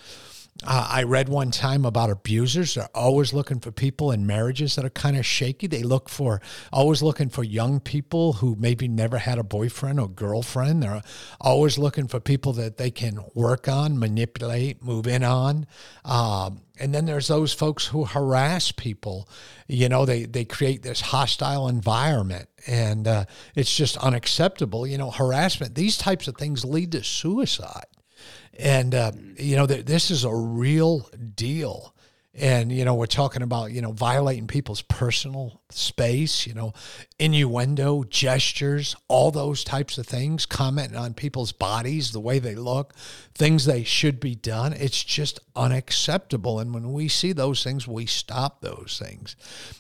Uh, 0.65 0.87
I 0.91 1.03
read 1.03 1.29
one 1.29 1.51
time 1.51 1.85
about 1.85 2.09
abusers. 2.11 2.75
They're 2.75 2.89
always 2.95 3.35
looking 3.35 3.61
for 3.61 3.71
people 3.71 4.11
in 4.11 4.27
marriages 4.27 4.75
that 4.77 4.85
are 4.85 4.91
kind 4.91 5.17
of 5.17 5.27
shaky. 5.27 5.67
They 5.67 5.83
look 5.83 6.09
for, 6.09 6.41
always 6.73 7.03
looking 7.03 7.29
for 7.29 7.45
young 7.45 7.79
people 7.79 8.35
who 8.35 8.57
maybe 8.59 8.89
never 8.89 9.19
had 9.19 9.39
a 9.39 9.45
boyfriend 9.45 10.01
or 10.01 10.09
girlfriend. 10.09 10.83
They're 10.83 11.03
always 11.41 11.77
looking 11.77 12.09
for 12.09 12.21
people 12.21 12.55
that 12.55 12.79
they 12.79 12.91
can 12.91 13.21
work 13.35 13.69
on, 13.69 13.99
manipulate, 13.99 14.83
move 14.83 15.07
in 15.07 15.23
on. 15.23 15.67
Um, 16.05 16.63
and 16.79 16.95
then 16.95 17.05
there's 17.05 17.29
those 17.29 17.53
folks 17.53 17.87
who 17.87 18.05
harass 18.05 18.73
people. 18.73 19.29
You 19.67 19.89
know, 19.89 20.07
they, 20.07 20.25
they 20.25 20.45
create 20.45 20.83
this 20.83 21.01
hostile 21.01 21.69
environment 21.69 22.49
and 22.67 23.07
uh, 23.07 23.25
it's 23.55 23.75
just 23.75 23.97
unacceptable. 23.99 24.87
You 24.87 24.97
know, 24.97 25.11
harassment, 25.11 25.75
these 25.75 25.99
types 25.99 26.29
of 26.29 26.37
things 26.37 26.65
lead 26.65 26.93
to 26.93 27.05
suicide 27.05 27.87
And, 28.59 28.95
uh, 28.95 29.13
you 29.39 29.57
know, 29.57 29.67
th- 29.67 29.85
this 29.85 30.11
is 30.11 30.25
a 30.25 30.35
real 30.35 31.09
deal. 31.35 31.95
And 32.39 32.71
you 32.71 32.85
know 32.85 32.95
we're 32.95 33.07
talking 33.07 33.41
about 33.41 33.73
you 33.73 33.81
know 33.81 33.93
violating 33.93 34.47
people's 34.47 34.83
personal 34.83 35.63
space 35.71 36.47
you 36.47 36.53
know 36.53 36.75
innuendo 37.19 38.05
gestures 38.05 38.95
all 39.09 39.31
those 39.31 39.65
types 39.65 39.97
of 39.97 40.07
things 40.07 40.45
commenting 40.45 40.99
on 40.99 41.15
people's 41.15 41.51
bodies 41.51 42.13
the 42.13 42.21
way 42.21 42.39
they 42.39 42.55
look 42.55 42.95
things 43.35 43.65
they 43.65 43.85
should 43.85 44.21
be 44.21 44.35
done. 44.35 44.73
It's 44.75 45.03
just 45.03 45.41
unacceptable. 45.55 46.59
And 46.59 46.75
when 46.75 46.93
we 46.93 47.09
see 47.09 47.33
those 47.33 47.63
things 47.63 47.89
we 47.89 48.05
stop 48.05 48.61
those 48.61 49.01
things 49.03 49.35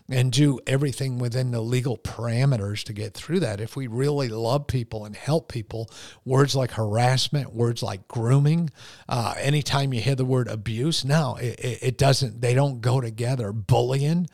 and 0.08 0.32
do 0.32 0.58
everything 0.66 1.18
within 1.18 1.50
the 1.50 1.60
legal 1.60 1.98
parameters 1.98 2.82
to 2.84 2.94
get 2.94 3.12
through 3.12 3.40
that. 3.40 3.60
If 3.60 3.76
we 3.76 3.86
really 3.86 4.28
love 4.28 4.66
people 4.66 5.04
and 5.04 5.14
help 5.14 5.52
people 5.52 5.90
words 6.24 6.56
like 6.56 6.72
harassment 6.72 7.54
words 7.54 7.82
like 7.82 8.08
grooming 8.08 8.70
uh, 9.10 9.34
anytime 9.38 9.92
you 9.92 10.00
hear 10.00 10.14
the 10.14 10.24
word 10.24 10.48
abuse 10.48 11.04
no 11.04 11.36
it, 11.36 11.78
it 11.82 11.98
doesn't 11.98 12.40
they 12.40 12.54
don't 12.54 12.80
go 12.80 13.00
together. 13.00 13.52
Bullying, 13.52 14.26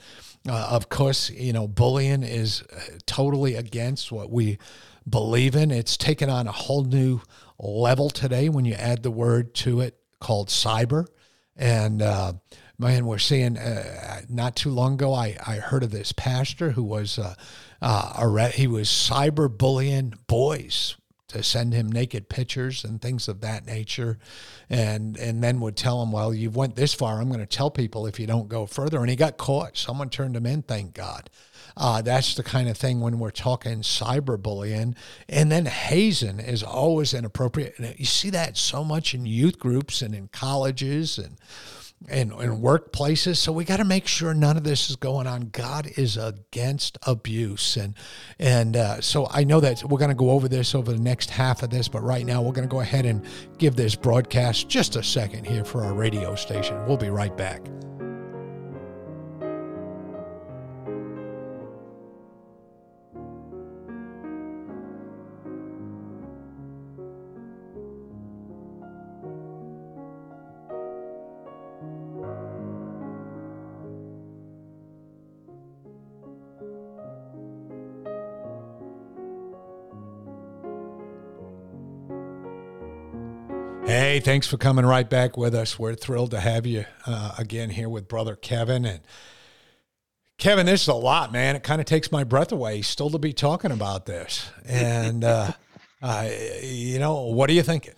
uh, 0.48 0.68
of 0.70 0.88
course, 0.88 1.30
you 1.30 1.52
know, 1.52 1.68
bullying 1.68 2.22
is 2.22 2.62
uh, 2.62 2.80
totally 3.06 3.54
against 3.54 4.10
what 4.10 4.30
we 4.30 4.58
believe 5.08 5.54
in. 5.54 5.70
It's 5.70 5.96
taken 5.96 6.28
on 6.28 6.46
a 6.46 6.52
whole 6.52 6.84
new 6.84 7.20
level 7.58 8.10
today 8.10 8.48
when 8.48 8.64
you 8.64 8.74
add 8.74 9.02
the 9.02 9.10
word 9.10 9.54
to 9.54 9.80
it 9.80 9.96
called 10.20 10.48
cyber. 10.48 11.06
And 11.56 12.02
uh, 12.02 12.34
man, 12.78 13.06
we're 13.06 13.18
seeing 13.18 13.56
uh, 13.56 14.22
not 14.28 14.56
too 14.56 14.70
long 14.70 14.94
ago, 14.94 15.14
I, 15.14 15.36
I 15.46 15.56
heard 15.56 15.84
of 15.84 15.90
this 15.90 16.12
pastor 16.12 16.70
who 16.70 16.82
was 16.82 17.18
uh, 17.18 17.34
uh, 17.80 18.48
he 18.48 18.66
was 18.66 18.88
cyber 18.88 19.48
bullying 19.56 20.14
boys 20.26 20.96
to 21.32 21.42
send 21.42 21.72
him 21.72 21.90
naked 21.90 22.28
pictures 22.28 22.84
and 22.84 23.00
things 23.00 23.28
of 23.28 23.40
that 23.40 23.66
nature. 23.66 24.18
And 24.70 25.16
and 25.16 25.42
then 25.42 25.60
would 25.60 25.76
tell 25.76 26.02
him 26.02 26.12
well 26.12 26.32
you've 26.32 26.56
went 26.56 26.76
this 26.76 26.94
far. 26.94 27.20
I'm 27.20 27.28
going 27.28 27.40
to 27.40 27.46
tell 27.46 27.70
people 27.70 28.06
if 28.06 28.18
you 28.18 28.26
don't 28.26 28.48
go 28.48 28.66
further. 28.66 29.00
And 29.00 29.10
he 29.10 29.16
got 29.16 29.36
caught. 29.36 29.76
Someone 29.76 30.10
turned 30.10 30.36
him 30.36 30.46
in 30.46 30.62
thank 30.62 30.94
god. 30.94 31.30
Uh, 31.76 32.02
that's 32.02 32.34
the 32.34 32.42
kind 32.42 32.68
of 32.68 32.76
thing 32.76 33.00
when 33.00 33.18
we're 33.18 33.30
talking 33.30 33.80
cyberbullying. 33.80 34.94
And 35.28 35.50
then 35.50 35.66
hazing 35.66 36.38
is 36.38 36.62
always 36.62 37.14
inappropriate. 37.14 37.78
You 37.98 38.04
see 38.04 38.30
that 38.30 38.56
so 38.56 38.84
much 38.84 39.14
in 39.14 39.26
youth 39.26 39.58
groups 39.58 40.02
and 40.02 40.14
in 40.14 40.28
colleges 40.28 41.18
and 41.18 41.38
and, 42.08 42.32
and 42.32 42.62
workplaces. 42.62 43.36
So 43.36 43.52
we 43.52 43.64
got 43.64 43.78
to 43.78 43.84
make 43.84 44.06
sure 44.06 44.34
none 44.34 44.56
of 44.56 44.64
this 44.64 44.90
is 44.90 44.96
going 44.96 45.26
on. 45.26 45.50
God 45.52 45.90
is 45.96 46.16
against 46.16 46.98
abuse, 47.06 47.76
and 47.76 47.94
and 48.38 48.76
uh, 48.76 49.00
so 49.00 49.28
I 49.30 49.44
know 49.44 49.60
that 49.60 49.84
we're 49.84 49.98
going 49.98 50.10
to 50.10 50.14
go 50.14 50.30
over 50.30 50.48
this 50.48 50.74
over 50.74 50.92
the 50.92 51.00
next 51.00 51.30
half 51.30 51.62
of 51.62 51.70
this, 51.70 51.88
but 51.88 52.02
right 52.02 52.26
now 52.26 52.42
we're 52.42 52.52
going 52.52 52.68
to 52.68 52.72
go 52.72 52.80
ahead 52.80 53.06
and 53.06 53.24
give 53.58 53.76
this 53.76 53.94
broadcast 53.94 54.68
just 54.68 54.96
a 54.96 55.02
second 55.02 55.46
here 55.46 55.64
for 55.64 55.84
our 55.84 55.94
radio 55.94 56.34
station. 56.34 56.84
We'll 56.86 56.96
be 56.96 57.10
right 57.10 57.36
back. 57.36 57.62
Hey, 83.94 84.20
thanks 84.20 84.46
for 84.46 84.56
coming 84.56 84.86
right 84.86 85.08
back 85.08 85.36
with 85.36 85.54
us. 85.54 85.78
We're 85.78 85.94
thrilled 85.94 86.30
to 86.30 86.40
have 86.40 86.64
you 86.64 86.86
uh, 87.06 87.34
again 87.36 87.68
here 87.68 87.90
with 87.90 88.08
Brother 88.08 88.36
Kevin. 88.36 88.86
And 88.86 89.00
Kevin, 90.38 90.64
this 90.64 90.80
is 90.80 90.88
a 90.88 90.94
lot, 90.94 91.30
man. 91.30 91.56
It 91.56 91.62
kind 91.62 91.78
of 91.78 91.84
takes 91.84 92.10
my 92.10 92.24
breath 92.24 92.52
away 92.52 92.80
still 92.80 93.10
to 93.10 93.18
be 93.18 93.34
talking 93.34 93.70
about 93.70 94.06
this. 94.06 94.50
And, 94.64 95.24
uh, 95.24 95.52
uh, 96.02 96.26
you 96.62 96.98
know, 97.00 97.26
what 97.26 97.50
are 97.50 97.52
you 97.52 97.62
thinking? 97.62 97.92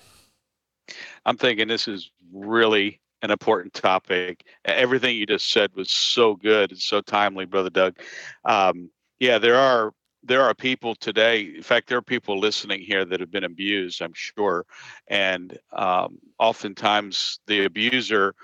I'm 1.27 1.37
thinking 1.37 1.69
this 1.69 1.87
is 1.87 2.11
really 2.33 3.01
an 3.23 3.31
important 3.31 3.73
topic. 3.73 4.45
Everything 4.65 5.17
you 5.17 5.27
just 5.27 5.53
said 5.53 5.71
was 5.77 5.93
so 5.93 6.35
good 6.35 6.73
and 6.73 6.81
so 6.81 7.03
timely, 7.03 7.45
Brother 7.45 7.71
Doug. 7.71 7.97
Um, 8.45 8.91
yeah, 9.21 9.39
there 9.39 9.55
are 9.57 9.93
there 10.25 10.43
are 10.43 10.55
people 10.55 10.95
today 10.95 11.53
in 11.57 11.63
fact 11.63 11.89
there 11.89 11.99
are 11.99 12.03
people 12.03 12.39
listening 12.39 12.81
here 12.81 13.05
that 13.05 13.21
have 13.21 13.31
been 13.31 13.45
abused 13.45 14.03
i'm 14.03 14.15
sure. 14.15 14.65
And 15.09 15.59
um, 15.73 16.19
oftentimes 16.39 17.41
the 17.47 17.65
abuser 17.65 18.35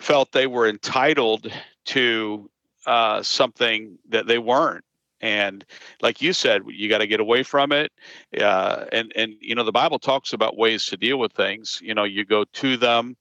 felt 0.00 0.32
they 0.32 0.46
were 0.46 0.68
entitled 0.68 1.52
to 1.86 2.50
uh, 2.86 3.22
something 3.22 3.98
that 4.08 4.26
they 4.26 4.38
weren't. 4.38 4.84
And 5.20 5.64
like 6.00 6.20
you 6.20 6.32
said 6.32 6.62
you 6.66 6.88
got 6.88 6.98
to 6.98 7.06
get 7.06 7.20
away 7.20 7.44
from 7.44 7.70
it. 7.70 7.92
Uh, 8.38 8.86
and 8.92 9.12
and 9.14 9.34
you 9.40 9.54
know 9.54 9.64
the 9.64 9.72
bible 9.72 9.98
talks 9.98 10.32
about 10.32 10.56
ways 10.56 10.86
to 10.86 10.96
deal 10.96 11.18
with 11.18 11.32
things. 11.32 11.80
You 11.82 11.94
know 11.94 12.04
you 12.04 12.24
go 12.24 12.44
to 12.44 12.76
them. 12.76 13.16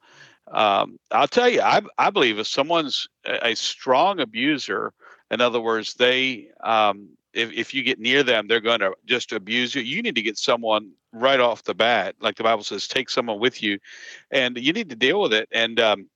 Um, 0.47 0.97
i'll 1.11 1.27
tell 1.27 1.47
you 1.47 1.61
I, 1.61 1.81
I 1.97 2.09
believe 2.09 2.39
if 2.39 2.47
someone's 2.47 3.07
a, 3.25 3.55
strong 3.55 4.19
abuser 4.19 4.91
in 5.29 5.39
other 5.39 5.61
words 5.61 5.93
they 5.93 6.49
um, 6.61 7.09
if, 7.33 7.51
if 7.51 7.73
you 7.73 7.83
get 7.83 7.99
near 7.99 8.23
them, 8.23 8.47
they're 8.47 8.59
going 8.59 8.79
to 8.79 8.93
just 9.05 9.31
abuse 9.31 9.75
you. 9.75 9.81
You 9.81 10.01
need 10.01 10.15
to 10.15 10.21
get 10.21 10.37
someone 10.37 10.91
right 11.13 11.39
off 11.39 11.63
the 11.63 11.73
bat, 11.73 12.15
like 12.19 12.35
the 12.35 12.43
Bible 12.43 12.63
says, 12.63 12.87
take 12.87 13.09
someone 13.09 13.39
with 13.39 13.61
you, 13.61 13.79
and 14.31 14.57
you 14.57 14.73
need 14.73 14.89
to 14.89 14.95
deal 14.95 15.21
with 15.21 15.33
it. 15.33 15.47
And 15.51 15.79
um, 15.79 16.09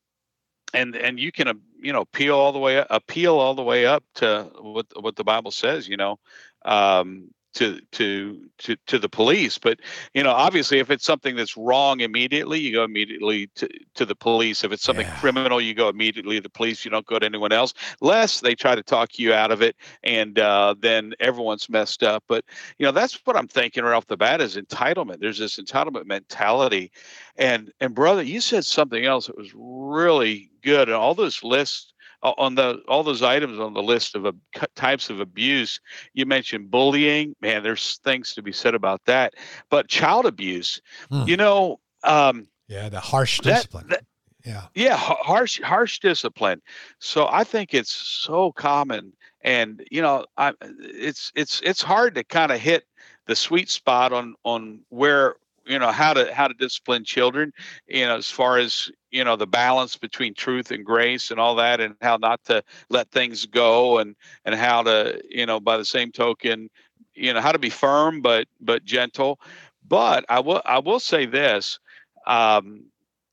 and 0.73 0.95
and 0.95 1.19
you 1.19 1.31
can 1.31 1.61
you 1.81 1.93
know 1.93 2.01
appeal 2.01 2.35
all 2.35 2.51
the 2.51 2.59
way 2.59 2.79
up, 2.79 2.87
appeal 2.89 3.37
all 3.37 3.55
the 3.55 3.63
way 3.63 3.85
up 3.85 4.03
to 4.15 4.49
what 4.59 4.85
what 5.01 5.15
the 5.15 5.23
Bible 5.23 5.51
says. 5.51 5.87
You 5.87 5.97
know, 5.97 6.19
um, 6.63 7.29
to 7.55 7.79
to 7.91 8.39
to 8.59 8.75
to 8.85 8.99
the 8.99 9.09
police 9.09 9.57
but 9.57 9.79
you 10.13 10.23
know 10.23 10.31
obviously 10.31 10.79
if 10.79 10.89
it's 10.89 11.05
something 11.05 11.35
that's 11.35 11.57
wrong 11.57 11.99
immediately 11.99 12.59
you 12.59 12.73
go 12.73 12.83
immediately 12.83 13.47
to, 13.55 13.67
to 13.95 14.05
the 14.05 14.15
police. 14.15 14.63
If 14.63 14.71
it's 14.71 14.83
something 14.83 15.07
yeah. 15.07 15.19
criminal 15.19 15.59
you 15.59 15.73
go 15.73 15.89
immediately 15.89 16.35
to 16.35 16.41
the 16.41 16.49
police. 16.49 16.85
You 16.85 16.91
don't 16.91 17.05
go 17.05 17.19
to 17.19 17.25
anyone 17.25 17.51
else 17.51 17.73
lest 18.01 18.43
they 18.43 18.55
try 18.55 18.75
to 18.75 18.83
talk 18.83 19.17
you 19.17 19.33
out 19.33 19.51
of 19.51 19.61
it 19.61 19.75
and 20.03 20.39
uh, 20.39 20.75
then 20.79 21.13
everyone's 21.19 21.69
messed 21.69 22.03
up. 22.03 22.23
But 22.27 22.45
you 22.77 22.85
know 22.85 22.91
that's 22.91 23.19
what 23.25 23.35
i'm 23.35 23.47
thinking 23.47 23.83
right 23.83 23.93
off 23.93 24.07
the 24.07 24.17
bat 24.17 24.41
is 24.41 24.55
entitlement. 24.55 25.19
There's 25.19 25.39
this 25.39 25.57
entitlement 25.57 26.05
mentality. 26.05 26.91
And 27.37 27.71
and 27.79 27.95
brother 27.95 28.23
you 28.23 28.41
said 28.41 28.65
something 28.65 29.05
else 29.05 29.27
that 29.27 29.37
was 29.37 29.51
really 29.55 30.51
good. 30.61 30.89
And 30.89 30.95
all 30.95 31.15
those 31.15 31.43
lists 31.43 31.93
on 32.37 32.55
the 32.55 32.81
all 32.87 33.03
those 33.03 33.21
items 33.21 33.59
on 33.59 33.73
the 33.73 33.83
list 33.83 34.15
of 34.15 34.25
uh, 34.25 34.31
types 34.75 35.09
of 35.09 35.19
abuse. 35.19 35.79
You 36.13 36.25
mentioned 36.25 36.71
bullying. 36.71 37.35
Man 37.41 37.63
there's 37.63 37.97
things 38.03 38.33
to 38.33 38.41
be 38.41 38.51
said 38.51 38.75
about 38.75 39.01
that. 39.05 39.33
But 39.69 39.87
child 39.87 40.25
abuse 40.25 40.81
hmm. 41.09 41.23
you 41.27 41.37
know 41.37 41.79
um, 42.03 42.47
yeah 42.67 42.89
the 42.89 42.99
harsh 42.99 43.39
discipline. 43.39 43.87
that, 43.89 44.03
that, 44.43 44.45
yeah 44.49 44.63
yeah 44.73 44.97
harsh 44.97 45.61
harsh 45.61 45.99
discipline. 45.99 46.61
So 46.99 47.27
i 47.31 47.43
think 47.43 47.73
it's 47.73 47.91
so 47.91 48.51
common. 48.51 49.13
And 49.41 49.85
you 49.91 50.01
know 50.01 50.25
I, 50.37 50.53
it's 50.61 51.31
it's 51.35 51.61
it's 51.63 51.81
hard 51.81 52.15
to 52.15 52.23
kind 52.23 52.51
of 52.51 52.59
hit 52.59 52.85
the 53.27 53.35
sweet 53.35 53.69
spot 53.69 54.13
on 54.13 54.35
on 54.43 54.79
where 54.89 55.35
you 55.65 55.79
know 55.79 55.91
how 55.91 56.13
to 56.13 56.33
how 56.33 56.47
to 56.47 56.53
discipline 56.55 57.03
children 57.03 57.51
you 57.87 58.05
know 58.05 58.15
as 58.17 58.29
far 58.29 58.57
as 58.57 58.91
you 59.11 59.23
know 59.23 59.35
the 59.35 59.47
balance 59.47 59.97
between 59.97 60.33
truth 60.33 60.71
and 60.71 60.85
grace 60.85 61.31
and 61.31 61.39
all 61.39 61.55
that 61.55 61.79
and 61.79 61.95
how 62.01 62.17
not 62.17 62.43
to 62.45 62.63
let 62.89 63.09
things 63.11 63.45
go 63.45 63.97
and 63.99 64.15
and 64.45 64.55
how 64.55 64.83
to 64.83 65.21
you 65.29 65.45
know 65.45 65.59
by 65.59 65.77
the 65.77 65.85
same 65.85 66.11
token 66.11 66.69
you 67.13 67.33
know 67.33 67.41
how 67.41 67.51
to 67.51 67.59
be 67.59 67.69
firm 67.69 68.21
but 68.21 68.47
but 68.61 68.83
gentle 68.85 69.39
but 69.87 70.25
i 70.29 70.39
will 70.39 70.61
i 70.65 70.79
will 70.79 70.99
say 70.99 71.25
this 71.25 71.79
um 72.27 72.85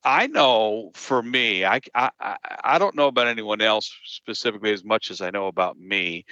I 0.05 0.27
know 0.27 0.91
for 0.95 1.23
me, 1.23 1.65
I, 1.65 1.81
I 1.95 2.11
I 2.65 2.79
don't 2.79 2.97
know 2.97 3.07
about 3.07 3.29
anyone 3.29 3.61
else 3.61 3.93
specifically 4.05 4.73
as 4.73 4.85
much 4.85 5.11
as 5.13 5.21
I 5.21 5.31
know 5.31 5.47
about 5.47 5.79
me. 5.79 6.25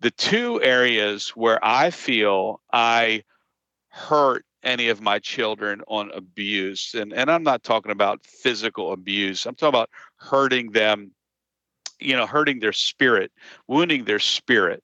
The 0.00 0.10
two 0.10 0.62
areas 0.62 1.30
where 1.30 1.58
I 1.64 1.90
feel 1.90 2.60
I 2.72 3.24
hurt 3.88 4.44
any 4.64 4.88
of 4.88 5.00
my 5.00 5.18
children 5.18 5.82
on 5.88 6.10
abuse 6.12 6.94
and 6.94 7.12
and 7.12 7.30
I'm 7.30 7.42
not 7.42 7.62
talking 7.62 7.92
about 7.92 8.24
physical 8.24 8.92
abuse 8.92 9.46
I'm 9.46 9.54
talking 9.54 9.68
about 9.68 9.90
hurting 10.16 10.72
them 10.72 11.12
you 12.00 12.16
know 12.16 12.26
hurting 12.26 12.60
their 12.60 12.72
spirit 12.72 13.32
wounding 13.68 14.04
their 14.04 14.18
spirit. 14.18 14.82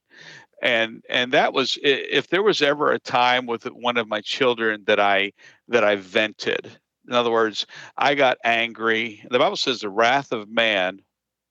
And 0.63 1.03
and 1.09 1.33
that 1.33 1.55
was 1.55 1.79
if 1.83 2.29
there 2.29 2.43
was 2.43 2.61
ever 2.61 2.93
a 2.93 2.99
time 2.99 3.47
with 3.47 3.65
one 3.65 3.97
of 3.97 4.09
my 4.09 4.21
children 4.21 4.85
that 4.87 5.01
I 5.01 5.33
that 5.69 5.85
I 5.85 5.97
vented 5.97 6.71
in 7.09 7.15
other 7.15 7.31
words 7.31 7.67
I 7.97 8.15
got 8.15 8.37
angry 8.45 9.25
the 9.31 9.39
bible 9.39 9.57
says 9.57 9.81
the 9.81 9.89
wrath 9.89 10.33
of 10.33 10.51
man 10.51 11.01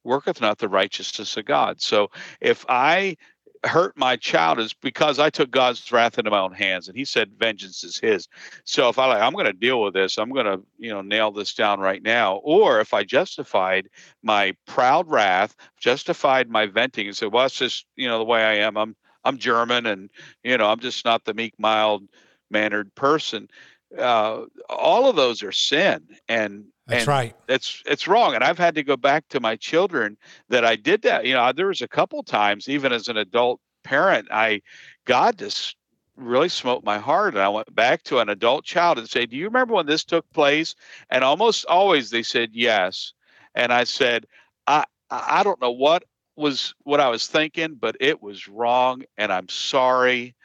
worketh 0.04 0.42
not 0.42 0.58
the 0.58 0.70
righteousness 0.70 1.38
of 1.38 1.46
God. 1.46 1.82
So 1.82 2.10
if 2.42 2.66
I 2.70 3.18
hurt 3.66 3.98
my 3.98 4.16
child 4.16 4.60
is 4.60 4.74
because 4.74 5.20
I 5.20 5.30
took 5.30 5.52
God's 5.52 5.92
wrath 5.92 6.18
into 6.18 6.32
my 6.32 6.40
own 6.40 6.54
hands, 6.54 6.88
and 6.88 6.98
He 6.98 7.06
said, 7.06 7.34
"Vengeance 7.38 7.84
is 7.84 7.98
His." 7.98 8.28
So 8.64 8.90
if 8.90 8.98
I 8.98 9.06
like, 9.08 9.22
I'm 9.22 9.34
going 9.34 9.46
to 9.46 9.54
deal 9.54 9.82
with 9.82 9.94
this. 9.94 10.18
I'm 10.18 10.32
going 10.32 10.46
to, 10.46 10.62
you 10.78 10.90
know, 10.90 11.02
nail 11.02 11.32
this 11.32 11.54
down 11.54 11.80
right 11.80 12.02
now. 12.02 12.38
Or 12.38 12.80
if 12.80 12.94
I 12.94 13.04
justified 13.04 13.90
my 14.24 14.56
proud 14.66 15.10
wrath, 15.10 15.56
justified 15.80 16.50
my 16.50 16.68
venting, 16.68 17.08
and 17.08 17.16
said, 17.16 17.32
"Well, 17.34 17.46
it's 17.46 17.56
just, 17.58 17.86
you 17.96 18.08
know, 18.08 18.18
the 18.18 18.26
way 18.26 18.44
I 18.44 18.66
am. 18.66 18.78
I'm, 18.78 18.96
I'm 19.24 19.38
German, 19.38 19.86
and 19.86 20.10
you 20.44 20.58
know, 20.58 20.70
I'm 20.70 20.80
just 20.80 21.06
not 21.06 21.26
the 21.26 21.34
meek, 21.34 21.54
mild 21.60 22.04
mannered 22.50 22.94
person." 22.96 23.50
Uh, 23.98 24.46
all 24.70 25.10
of 25.10 25.16
those 25.16 25.42
are 25.44 25.52
sin, 25.52 26.08
and 26.28 26.66
that's 26.90 27.06
and 27.06 27.08
right. 27.08 27.36
It's 27.48 27.84
it's 27.86 28.08
wrong, 28.08 28.36
and 28.36 28.44
I've 28.44 28.58
had 28.60 28.76
to 28.76 28.84
go 28.84 28.98
back 28.98 29.28
to 29.30 29.40
my 29.40 29.56
children 29.56 30.18
that 30.50 30.66
I 30.66 30.76
did 30.76 31.02
that. 31.04 31.26
You 31.26 31.34
know, 31.34 31.52
there 31.54 31.68
was 31.68 31.82
a 31.82 31.88
couple 31.88 32.24
times, 32.24 32.70
even 32.70 32.92
as 32.94 33.08
an 33.08 33.18
adult 33.18 33.62
parent, 33.84 34.28
I 34.32 34.62
God 35.06 35.38
just 35.40 35.76
really 36.16 36.50
smote 36.50 36.84
my 36.84 37.00
heart, 37.00 37.34
and 37.36 37.44
I 37.44 37.50
went 37.50 37.74
back 37.74 38.04
to 38.04 38.20
an 38.20 38.30
adult 38.30 38.66
child 38.66 39.00
and 39.00 39.10
said, 39.10 39.30
"Do 39.32 39.38
you 39.38 39.46
remember 39.46 39.74
when 39.76 39.88
this 39.88 40.04
took 40.04 40.30
place?" 40.34 40.76
And 41.10 41.24
almost 41.24 41.66
always 41.66 42.10
they 42.12 42.24
said 42.24 42.52
yes, 42.54 43.14
and 43.56 43.74
I 43.74 43.84
said, 43.86 44.26
"I 44.68 44.86
I 45.12 45.44
don't 45.44 45.62
know 45.62 45.72
what 45.72 46.04
was 46.36 46.76
what 46.84 47.00
I 47.00 47.10
was 47.10 47.28
thinking, 47.28 47.76
but 47.76 47.98
it 48.00 48.22
was 48.22 48.48
wrong, 48.48 49.04
and 49.18 49.32
I'm 49.34 49.50
sorry." 49.50 50.36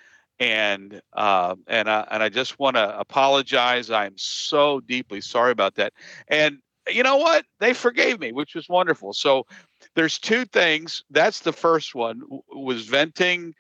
And 0.44 1.00
uh, 1.14 1.54
and 1.66 1.88
I, 1.88 2.06
and 2.10 2.22
I 2.22 2.28
just 2.28 2.58
want 2.58 2.76
to 2.76 2.98
apologize. 2.98 3.90
I'm 3.90 4.12
so 4.16 4.80
deeply 4.80 5.22
sorry 5.22 5.52
about 5.52 5.76
that. 5.76 5.94
And 6.28 6.58
you 6.86 7.02
know 7.02 7.16
what? 7.16 7.46
They 7.60 7.72
forgave 7.72 8.20
me, 8.20 8.32
which 8.32 8.54
was 8.54 8.68
wonderful. 8.68 9.14
So 9.14 9.46
there's 9.94 10.18
two 10.18 10.44
things. 10.44 11.02
That's 11.10 11.40
the 11.40 11.52
first 11.52 11.94
one 11.94 12.20
was 12.54 12.82
venting 12.82 13.54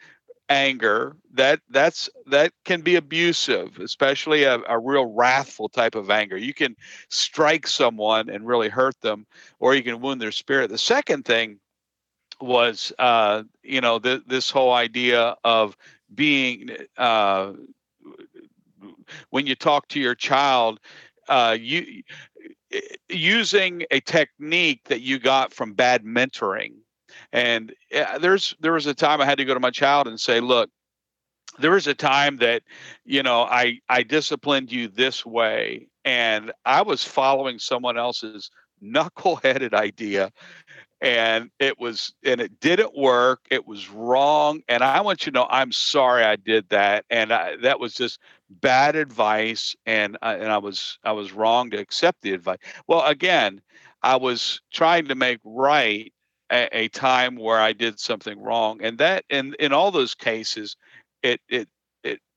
anger 0.50 1.16
that 1.32 1.58
that's 1.70 2.10
that 2.26 2.52
can 2.66 2.82
be 2.82 2.96
abusive 2.96 3.78
especially 3.78 4.42
a, 4.42 4.58
a 4.68 4.78
real 4.78 5.06
wrathful 5.06 5.70
type 5.70 5.94
of 5.94 6.10
anger 6.10 6.36
you 6.36 6.52
can 6.52 6.76
strike 7.08 7.66
someone 7.66 8.28
and 8.28 8.46
really 8.46 8.68
hurt 8.68 8.94
them 9.00 9.26
or 9.58 9.74
you 9.74 9.82
can 9.82 10.02
wound 10.02 10.20
their 10.20 10.30
spirit 10.30 10.68
the 10.68 10.76
second 10.76 11.24
thing 11.24 11.58
was 12.40 12.92
uh, 12.98 13.42
you 13.62 13.80
know 13.80 13.98
th- 13.98 14.22
this 14.26 14.50
whole 14.50 14.72
idea 14.72 15.36
of 15.44 15.76
being 16.14 16.70
uh, 16.96 17.52
when 19.30 19.46
you 19.46 19.54
talk 19.54 19.88
to 19.88 20.00
your 20.00 20.14
child 20.14 20.80
uh, 21.28 21.56
you 21.58 22.02
using 23.08 23.84
a 23.90 24.00
technique 24.00 24.80
that 24.88 25.00
you 25.00 25.18
got 25.18 25.52
from 25.52 25.72
bad 25.72 26.04
mentoring. 26.04 26.72
And 27.32 27.72
there's 28.20 28.54
there 28.60 28.72
was 28.72 28.86
a 28.86 28.94
time 28.94 29.20
i 29.20 29.24
had 29.24 29.38
to 29.38 29.44
go 29.44 29.54
to 29.54 29.60
my 29.60 29.70
child 29.70 30.08
and 30.08 30.18
say 30.18 30.40
look 30.40 30.70
there 31.58 31.70
was 31.70 31.86
a 31.86 31.94
time 31.94 32.36
that 32.38 32.62
you 33.04 33.22
know 33.22 33.42
i 33.42 33.78
i 33.88 34.02
disciplined 34.02 34.72
you 34.72 34.88
this 34.88 35.24
way 35.24 35.86
and 36.04 36.52
i 36.64 36.82
was 36.82 37.04
following 37.04 37.58
someone 37.58 37.96
else's 37.96 38.50
knuckleheaded 38.82 39.72
idea 39.74 40.32
and 41.04 41.50
it 41.60 41.78
was 41.78 42.14
and 42.24 42.40
it 42.40 42.58
didn't 42.60 42.96
work 42.96 43.40
it 43.50 43.66
was 43.66 43.90
wrong 43.90 44.62
and 44.68 44.82
i 44.82 45.02
want 45.02 45.26
you 45.26 45.30
to 45.30 45.38
know 45.38 45.46
i'm 45.50 45.70
sorry 45.70 46.24
i 46.24 46.34
did 46.34 46.66
that 46.70 47.04
and 47.10 47.30
I, 47.30 47.56
that 47.56 47.78
was 47.78 47.92
just 47.94 48.18
bad 48.48 48.96
advice 48.96 49.76
and 49.84 50.16
I, 50.22 50.34
and 50.36 50.50
i 50.50 50.56
was 50.56 50.98
i 51.04 51.12
was 51.12 51.32
wrong 51.32 51.70
to 51.70 51.76
accept 51.78 52.22
the 52.22 52.32
advice 52.32 52.58
well 52.88 53.02
again 53.04 53.60
i 54.02 54.16
was 54.16 54.62
trying 54.72 55.06
to 55.08 55.14
make 55.14 55.40
right 55.44 56.10
a, 56.50 56.68
a 56.72 56.88
time 56.88 57.36
where 57.36 57.60
i 57.60 57.74
did 57.74 58.00
something 58.00 58.40
wrong 58.40 58.82
and 58.82 58.96
that 58.98 59.24
in 59.28 59.54
in 59.60 59.74
all 59.74 59.90
those 59.90 60.14
cases 60.14 60.74
it 61.22 61.40
it 61.50 61.68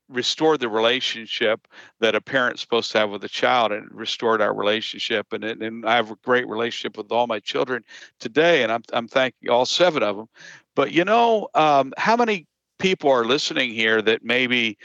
restored 0.08 0.60
the 0.60 0.68
relationship 0.68 1.68
that 2.00 2.14
a 2.14 2.20
parent's 2.20 2.60
supposed 2.60 2.90
to 2.92 2.98
have 2.98 3.10
with 3.10 3.24
a 3.24 3.28
child 3.28 3.72
and 3.72 3.88
restored 3.92 4.40
our 4.40 4.54
relationship 4.54 5.32
and 5.32 5.44
and 5.44 5.86
I 5.86 5.96
have 5.96 6.10
a 6.10 6.16
great 6.16 6.48
relationship 6.48 6.96
with 6.96 7.12
all 7.12 7.26
my 7.26 7.40
children 7.40 7.84
today 8.18 8.62
and 8.62 8.72
I'm 8.72 8.82
I'm 8.92 9.08
thanking 9.08 9.50
all 9.50 9.66
seven 9.66 10.02
of 10.02 10.16
them 10.16 10.28
but 10.74 10.92
you 10.92 11.04
know 11.04 11.48
um, 11.54 11.92
how 11.98 12.16
many 12.16 12.46
people 12.78 13.10
are 13.10 13.24
listening 13.24 13.70
here 13.70 14.00
that 14.02 14.24
maybe 14.24 14.78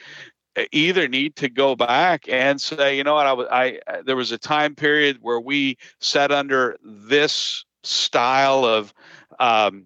either 0.71 1.07
need 1.07 1.35
to 1.37 1.49
go 1.49 1.75
back 1.75 2.27
and 2.29 2.59
say 2.61 2.95
you 2.97 3.03
know 3.03 3.15
what? 3.15 3.27
I 3.27 3.33
was 3.33 3.47
I 3.51 3.79
there 4.05 4.15
was 4.15 4.31
a 4.31 4.37
time 4.37 4.75
period 4.75 5.17
where 5.21 5.39
we 5.39 5.77
sat 5.99 6.31
under 6.31 6.77
this 6.83 7.65
style 7.83 8.65
of 8.65 8.93
um, 9.39 9.85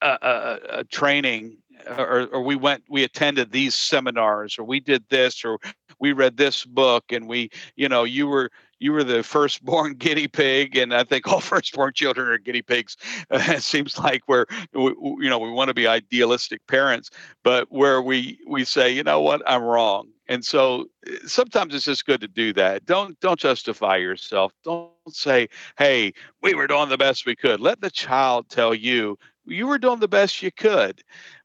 uh, 0.00 0.18
uh, 0.20 0.82
training 0.90 1.58
or, 1.86 2.28
or 2.32 2.42
we 2.42 2.56
went 2.56 2.84
we 2.88 3.04
attended 3.04 3.52
these 3.52 3.74
seminars 3.74 4.58
or 4.58 4.64
we 4.64 4.80
did 4.80 5.04
this 5.08 5.44
or 5.44 5.58
we 5.98 6.12
read 6.12 6.36
this 6.36 6.64
book 6.64 7.04
and 7.10 7.28
we 7.28 7.50
you 7.76 7.88
know 7.88 8.04
you 8.04 8.26
were 8.26 8.50
you 8.78 8.92
were 8.92 9.04
the 9.04 9.22
firstborn 9.22 9.94
guinea 9.98 10.28
pig 10.28 10.76
and 10.76 10.94
i 10.94 11.04
think 11.04 11.26
all 11.28 11.40
firstborn 11.52 11.92
children 11.94 12.28
are 12.28 12.38
guinea 12.38 12.62
pigs. 12.62 12.96
It 13.30 13.62
seems 13.62 13.98
like 13.98 14.22
we're 14.28 14.46
we, 14.72 14.94
you 15.20 15.30
know 15.30 15.38
we 15.38 15.50
want 15.50 15.68
to 15.68 15.74
be 15.74 15.86
idealistic 15.86 16.66
parents 16.66 17.10
but 17.42 17.70
where 17.70 18.00
we 18.02 18.38
we 18.46 18.64
say 18.64 18.92
you 18.92 19.02
know 19.02 19.20
what? 19.20 19.42
I'm 19.46 19.62
wrong. 19.62 20.08
And 20.28 20.44
so 20.44 20.86
eh, 21.06 21.16
sometimes 21.26 21.74
it's 21.74 21.84
just 21.84 22.06
good 22.06 22.20
to 22.20 22.28
do 22.28 22.52
that. 22.54 22.84
Don't 22.86 23.18
don't 23.20 23.38
justify 23.38 23.96
yourself. 23.96 24.52
Don't 24.64 24.90
say 25.10 25.48
hey 25.78 26.12
we 26.42 26.54
were 26.54 26.66
doing 26.66 26.88
the 26.88 26.98
best 26.98 27.26
we 27.26 27.36
could. 27.36 27.60
Let 27.60 27.80
the 27.80 27.90
child 27.90 28.48
tell 28.48 28.74
you 28.74 29.18
you 29.44 29.66
were 29.66 29.78
doing 29.78 30.00
the 30.00 30.08
best 30.08 30.42
you 30.42 30.50
could 30.50 31.02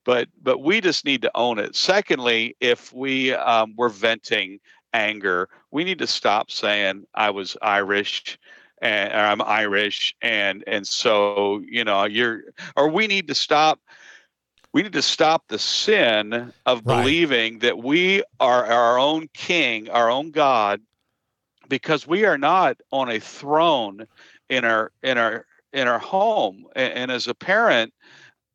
but 0.07 0.29
but 0.41 0.60
we 0.60 0.79
just 0.79 1.03
need 1.03 1.21
to 1.21 1.31
own 1.36 1.60
it. 1.60 1.75
Secondly, 1.75 2.55
if 2.62 2.93
we 2.93 3.33
um, 3.33 3.73
were 3.77 3.89
venting 3.89 4.57
anger, 4.93 5.49
we 5.69 5.83
need 5.83 5.99
to 5.99 6.07
stop 6.07 6.49
saying 6.49 7.03
I 7.13 7.29
was 7.29 7.57
Irish 7.62 8.39
and 8.81 9.12
I'm 9.12 9.41
Irish 9.41 10.15
and 10.21 10.63
and 10.65 10.88
so 10.88 11.62
you 11.67 11.83
know 11.83 12.05
you're 12.05 12.43
or 12.77 12.88
we 12.88 13.05
need 13.05 13.27
to 13.27 13.36
stop 13.36 13.81
we 14.71 14.81
need 14.81 14.93
to 14.93 15.01
stop 15.01 15.43
the 15.49 15.60
sin 15.60 16.53
of 16.65 16.81
right. 16.86 17.01
believing 17.01 17.60
that 17.60 17.77
we 17.77 18.23
are 18.39 18.65
our 18.65 18.97
own 18.97 19.27
king, 19.33 19.89
our 19.89 20.10
own 20.10 20.31
God, 20.31 20.79
because 21.67 22.07
we 22.07 22.23
are 22.23 22.38
not 22.38 22.77
on 22.93 23.10
a 23.10 23.19
throne 23.19 24.07
in 24.47 24.63
our 24.63 24.93
in 25.03 25.17
our 25.17 25.45
in 25.73 25.88
our 25.88 25.99
home. 25.99 26.65
And, 26.75 26.93
and 26.93 27.12
as 27.12 27.27
a 27.27 27.36
parent, 27.36 27.93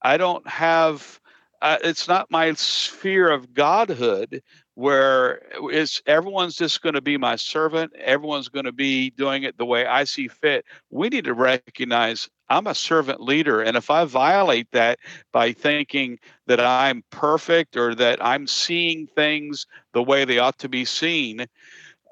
I 0.03 0.17
don't 0.17 0.47
have 0.49 1.21
uh, 1.63 1.79
it's 1.85 2.09
not 2.09 2.29
my 2.29 2.53
sphere 2.55 3.31
of 3.31 3.55
godhood 3.55 4.43
where 4.75 5.43
it's 5.71 6.03
everyone's 6.07 6.57
just 6.57 6.83
going 6.83 6.95
to 6.95 7.01
be 7.01 7.17
my 7.17 7.37
servant 7.37 7.93
everyone's 7.97 8.49
going 8.49 8.65
to 8.65 8.73
be 8.73 9.11
doing 9.11 9.45
it 9.45 9.57
the 9.59 9.65
way 9.65 9.87
i 9.87 10.03
see 10.03 10.27
fit 10.27 10.65
we 10.91 11.09
need 11.09 11.25
to 11.25 11.35
recognize 11.35 12.29
i'm 12.49 12.67
a 12.67 12.75
servant 12.75 13.21
leader 13.21 13.61
and 13.61 13.77
if 13.77 13.91
i 13.91 14.05
violate 14.05 14.67
that 14.73 14.99
by 15.31 15.53
thinking 15.53 16.19
that 16.47 16.59
i'm 16.59 17.05
perfect 17.11 17.77
or 17.77 17.95
that 17.95 18.23
i'm 18.25 18.47
seeing 18.47 19.07
things 19.07 19.67
the 19.93 20.03
way 20.03 20.25
they 20.25 20.39
ought 20.39 20.59
to 20.59 20.69
be 20.69 20.85
seen 20.85 21.47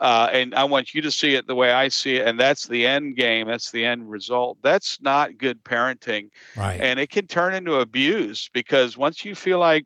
uh, 0.00 0.30
and 0.32 0.54
I 0.54 0.64
want 0.64 0.94
you 0.94 1.02
to 1.02 1.10
see 1.10 1.34
it 1.34 1.46
the 1.46 1.54
way 1.54 1.72
I 1.72 1.88
see 1.88 2.16
it, 2.16 2.26
and 2.26 2.40
that's 2.40 2.66
the 2.66 2.86
end 2.86 3.16
game. 3.16 3.48
That's 3.48 3.70
the 3.70 3.84
end 3.84 4.10
result. 4.10 4.58
That's 4.62 5.00
not 5.02 5.36
good 5.36 5.62
parenting, 5.62 6.30
right? 6.56 6.80
And 6.80 6.98
it 6.98 7.10
can 7.10 7.26
turn 7.26 7.54
into 7.54 7.76
abuse 7.76 8.48
because 8.52 8.96
once 8.96 9.24
you 9.24 9.34
feel 9.34 9.58
like 9.58 9.84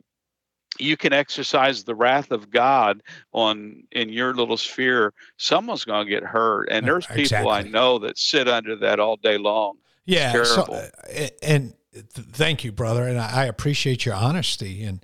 you 0.79 0.95
can 0.97 1.13
exercise 1.13 1.83
the 1.83 1.95
wrath 1.95 2.31
of 2.31 2.49
God 2.49 3.01
on 3.33 3.83
in 3.91 4.09
your 4.09 4.33
little 4.33 4.57
sphere, 4.57 5.13
someone's 5.37 5.83
going 5.83 6.05
to 6.05 6.09
get 6.09 6.23
hurt, 6.23 6.69
and 6.71 6.87
there's 6.87 7.05
people 7.07 7.21
exactly. 7.21 7.51
I 7.51 7.61
know 7.63 7.99
that 7.99 8.17
sit 8.17 8.47
under 8.47 8.75
that 8.77 8.99
all 8.99 9.17
day 9.17 9.37
long. 9.37 9.75
Yeah, 10.05 10.43
so, 10.43 10.61
uh, 10.61 11.27
and 11.41 11.73
thank 11.93 12.63
you, 12.63 12.71
brother, 12.71 13.07
and 13.07 13.19
I 13.19 13.45
appreciate 13.45 14.05
your 14.05 14.15
honesty 14.15 14.83
and 14.83 15.03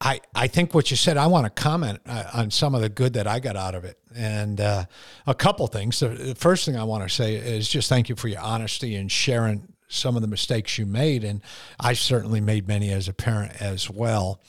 I, 0.00 0.20
I 0.34 0.46
think 0.46 0.74
what 0.74 0.90
you 0.90 0.96
said, 0.96 1.16
I 1.16 1.26
want 1.26 1.44
to 1.44 1.50
comment 1.50 2.00
uh, 2.06 2.24
on 2.34 2.50
some 2.50 2.74
of 2.74 2.82
the 2.82 2.88
good 2.88 3.14
that 3.14 3.26
I 3.26 3.40
got 3.40 3.56
out 3.56 3.74
of 3.74 3.84
it. 3.84 3.98
And 4.14 4.60
uh, 4.60 4.84
a 5.26 5.34
couple 5.34 5.66
things. 5.68 6.00
The 6.00 6.34
first 6.36 6.66
thing 6.66 6.76
I 6.76 6.84
want 6.84 7.02
to 7.02 7.08
say 7.08 7.36
is 7.36 7.68
just 7.68 7.88
thank 7.88 8.08
you 8.08 8.16
for 8.16 8.28
your 8.28 8.40
honesty 8.40 8.94
and 8.96 9.10
sharing 9.10 9.68
some 9.88 10.16
of 10.16 10.22
the 10.22 10.28
mistakes 10.28 10.78
you 10.78 10.84
made. 10.84 11.24
And 11.24 11.40
I 11.80 11.94
certainly 11.94 12.40
made 12.40 12.68
many 12.68 12.90
as 12.90 13.08
a 13.08 13.14
parent 13.14 13.60
as 13.60 13.88
well. 13.88 14.40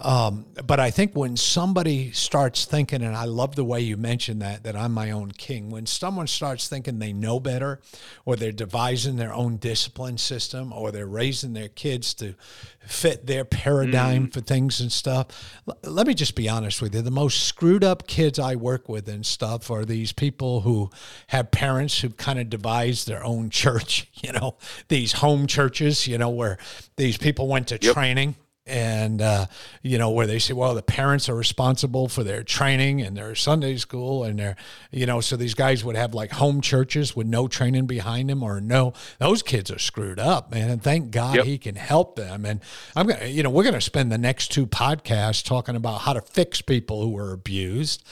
Um, 0.00 0.46
but 0.66 0.80
I 0.80 0.90
think 0.90 1.14
when 1.14 1.36
somebody 1.36 2.10
starts 2.12 2.64
thinking, 2.64 3.02
and 3.02 3.14
I 3.14 3.24
love 3.24 3.54
the 3.54 3.64
way 3.64 3.80
you 3.80 3.98
mentioned 3.98 4.40
that, 4.40 4.64
that 4.64 4.74
I'm 4.74 4.92
my 4.92 5.10
own 5.10 5.30
king, 5.32 5.70
when 5.70 5.84
someone 5.84 6.26
starts 6.26 6.68
thinking 6.68 6.98
they 6.98 7.12
know 7.12 7.38
better, 7.38 7.80
or 8.24 8.36
they're 8.36 8.50
devising 8.50 9.16
their 9.16 9.34
own 9.34 9.58
discipline 9.58 10.16
system, 10.16 10.72
or 10.72 10.90
they're 10.90 11.06
raising 11.06 11.52
their 11.52 11.68
kids 11.68 12.14
to 12.14 12.34
fit 12.80 13.26
their 13.26 13.44
paradigm 13.44 14.26
mm. 14.26 14.32
for 14.32 14.40
things 14.40 14.80
and 14.80 14.90
stuff. 14.90 15.60
L- 15.68 15.78
let 15.84 16.06
me 16.06 16.14
just 16.14 16.34
be 16.34 16.48
honest 16.48 16.80
with 16.80 16.94
you. 16.94 17.02
The 17.02 17.10
most 17.10 17.44
screwed 17.44 17.84
up 17.84 18.06
kids 18.06 18.38
I 18.38 18.56
work 18.56 18.88
with 18.88 19.06
and 19.06 19.24
stuff 19.24 19.70
are 19.70 19.84
these 19.84 20.12
people 20.12 20.62
who 20.62 20.90
have 21.26 21.50
parents 21.50 22.00
who 22.00 22.08
kind 22.08 22.38
of 22.38 22.48
devised 22.48 23.06
their 23.06 23.22
own 23.22 23.50
church, 23.60 24.08
you 24.22 24.32
know, 24.32 24.56
these 24.88 25.12
home 25.12 25.46
churches, 25.46 26.06
you 26.06 26.16
know, 26.16 26.30
where 26.30 26.56
these 26.96 27.18
people 27.18 27.48
went 27.48 27.68
to 27.68 27.78
yep. 27.80 27.92
training 27.92 28.34
and 28.70 29.20
uh, 29.20 29.46
you 29.82 29.98
know 29.98 30.10
where 30.10 30.26
they 30.26 30.38
say, 30.38 30.54
well, 30.54 30.74
the 30.74 30.82
parents 30.82 31.28
are 31.28 31.34
responsible 31.34 32.08
for 32.08 32.22
their 32.22 32.42
training 32.42 33.02
and 33.02 33.16
their 33.16 33.34
Sunday 33.34 33.76
school 33.76 34.24
and 34.24 34.38
their, 34.38 34.56
you 34.90 35.06
know, 35.06 35.20
so 35.20 35.36
these 35.36 35.54
guys 35.54 35.84
would 35.84 35.96
have 35.96 36.14
like 36.14 36.30
home 36.32 36.60
churches 36.60 37.16
with 37.16 37.26
no 37.26 37.48
training 37.48 37.86
behind 37.86 38.30
them 38.30 38.42
or 38.42 38.60
no, 38.60 38.92
those 39.18 39.42
kids 39.42 39.70
are 39.70 39.78
screwed 39.78 40.18
up, 40.18 40.50
man. 40.52 40.70
And 40.70 40.82
thank 40.82 41.10
God 41.10 41.36
yep. 41.36 41.44
he 41.44 41.58
can 41.58 41.74
help 41.74 42.16
them. 42.16 42.44
And 42.44 42.60
I'm 42.94 43.06
gonna, 43.06 43.26
you 43.26 43.42
know, 43.42 43.50
we're 43.50 43.64
gonna 43.64 43.80
spend 43.80 44.12
the 44.12 44.18
next 44.18 44.52
two 44.52 44.66
podcasts 44.66 45.44
talking 45.44 45.76
about 45.76 46.02
how 46.02 46.12
to 46.12 46.20
fix 46.22 46.62
people 46.62 47.02
who 47.02 47.10
were 47.10 47.32
abused. 47.32 48.04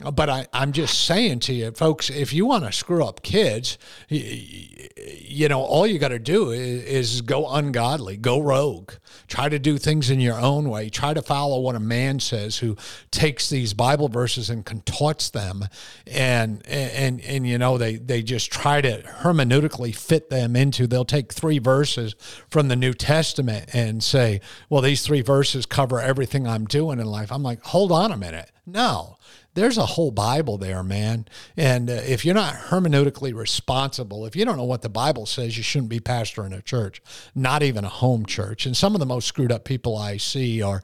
But 0.00 0.30
I, 0.30 0.46
I'm 0.54 0.72
just 0.72 1.04
saying 1.04 1.40
to 1.40 1.52
you, 1.52 1.72
folks, 1.72 2.08
if 2.08 2.32
you 2.32 2.46
want 2.46 2.64
to 2.64 2.72
screw 2.72 3.04
up 3.04 3.22
kids, 3.22 3.76
you 4.08 5.48
know, 5.48 5.60
all 5.60 5.86
you 5.86 5.98
got 5.98 6.08
to 6.08 6.18
do 6.18 6.52
is, 6.52 6.84
is, 6.84 7.20
go 7.20 7.46
ungodly, 7.46 8.16
go 8.16 8.40
rogue, 8.40 8.92
try 9.28 9.50
to 9.50 9.58
do 9.58 9.76
things 9.76 10.08
in 10.08 10.18
your 10.18 10.40
own 10.40 10.70
way, 10.70 10.88
try 10.88 11.12
to 11.12 11.20
follow 11.20 11.60
what 11.60 11.74
a 11.74 11.80
man 11.80 12.18
says 12.18 12.56
who 12.56 12.78
takes 13.10 13.50
these 13.50 13.74
Bible 13.74 14.08
verses 14.08 14.48
and 14.48 14.64
contorts 14.64 15.28
them, 15.30 15.66
and 16.06 16.66
and 16.66 17.20
and 17.20 17.46
you 17.46 17.58
know 17.58 17.76
they 17.76 17.96
they 17.96 18.22
just 18.22 18.50
try 18.50 18.80
to 18.80 19.02
hermeneutically 19.02 19.94
fit 19.94 20.30
them 20.30 20.56
into. 20.56 20.86
They'll 20.86 21.04
take 21.04 21.30
three 21.30 21.58
verses 21.58 22.14
from 22.48 22.68
the 22.68 22.76
New 22.76 22.94
Testament 22.94 23.68
and 23.74 24.02
say, 24.02 24.40
well, 24.70 24.80
these 24.80 25.02
three 25.02 25.20
verses 25.20 25.66
cover 25.66 26.00
everything 26.00 26.46
I'm 26.46 26.64
doing 26.64 27.00
in 27.00 27.06
life. 27.06 27.30
I'm 27.30 27.42
like, 27.42 27.62
hold 27.64 27.92
on 27.92 28.12
a 28.12 28.16
minute, 28.16 28.50
no 28.64 29.18
there's 29.54 29.78
a 29.78 29.86
whole 29.86 30.10
Bible 30.10 30.58
there, 30.58 30.82
man. 30.82 31.26
And 31.56 31.90
uh, 31.90 31.94
if 31.94 32.24
you're 32.24 32.34
not 32.34 32.54
hermeneutically 32.54 33.34
responsible, 33.34 34.26
if 34.26 34.36
you 34.36 34.44
don't 34.44 34.56
know 34.56 34.64
what 34.64 34.82
the 34.82 34.88
Bible 34.88 35.26
says, 35.26 35.56
you 35.56 35.62
shouldn't 35.62 35.90
be 35.90 36.00
pastoring 36.00 36.56
a 36.56 36.62
church, 36.62 37.02
not 37.34 37.62
even 37.62 37.84
a 37.84 37.88
home 37.88 38.26
church. 38.26 38.66
And 38.66 38.76
some 38.76 38.94
of 38.94 39.00
the 39.00 39.06
most 39.06 39.26
screwed 39.26 39.52
up 39.52 39.64
people 39.64 39.96
I 39.96 40.16
see 40.16 40.62
are. 40.62 40.82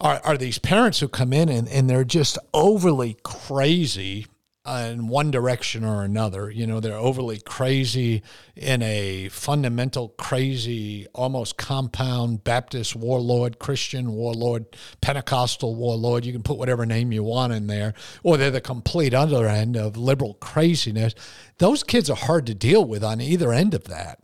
Are, 0.00 0.20
are 0.22 0.38
these 0.38 0.60
parents 0.60 1.00
who 1.00 1.08
come 1.08 1.32
in 1.32 1.48
and, 1.48 1.66
and 1.66 1.90
they're 1.90 2.04
just 2.04 2.38
overly 2.54 3.16
crazy 3.24 4.28
in 4.68 5.08
one 5.08 5.30
direction 5.30 5.84
or 5.84 6.02
another. 6.02 6.50
You 6.50 6.66
know, 6.66 6.80
they're 6.80 6.94
overly 6.94 7.38
crazy 7.38 8.22
in 8.54 8.82
a 8.82 9.28
fundamental, 9.28 10.10
crazy, 10.10 11.06
almost 11.14 11.56
compound 11.56 12.44
Baptist 12.44 12.94
warlord, 12.94 13.58
Christian 13.58 14.12
warlord, 14.12 14.66
Pentecostal 15.00 15.74
warlord. 15.74 16.24
You 16.24 16.32
can 16.32 16.42
put 16.42 16.58
whatever 16.58 16.86
name 16.86 17.12
you 17.12 17.22
want 17.22 17.52
in 17.52 17.66
there, 17.66 17.94
or 18.22 18.36
they're 18.36 18.50
the 18.50 18.60
complete 18.60 19.14
other 19.14 19.46
end 19.46 19.76
of 19.76 19.96
liberal 19.96 20.34
craziness. 20.34 21.14
Those 21.58 21.82
kids 21.82 22.10
are 22.10 22.16
hard 22.16 22.46
to 22.46 22.54
deal 22.54 22.84
with 22.84 23.02
on 23.02 23.20
either 23.20 23.52
end 23.52 23.74
of 23.74 23.84
that. 23.84 24.20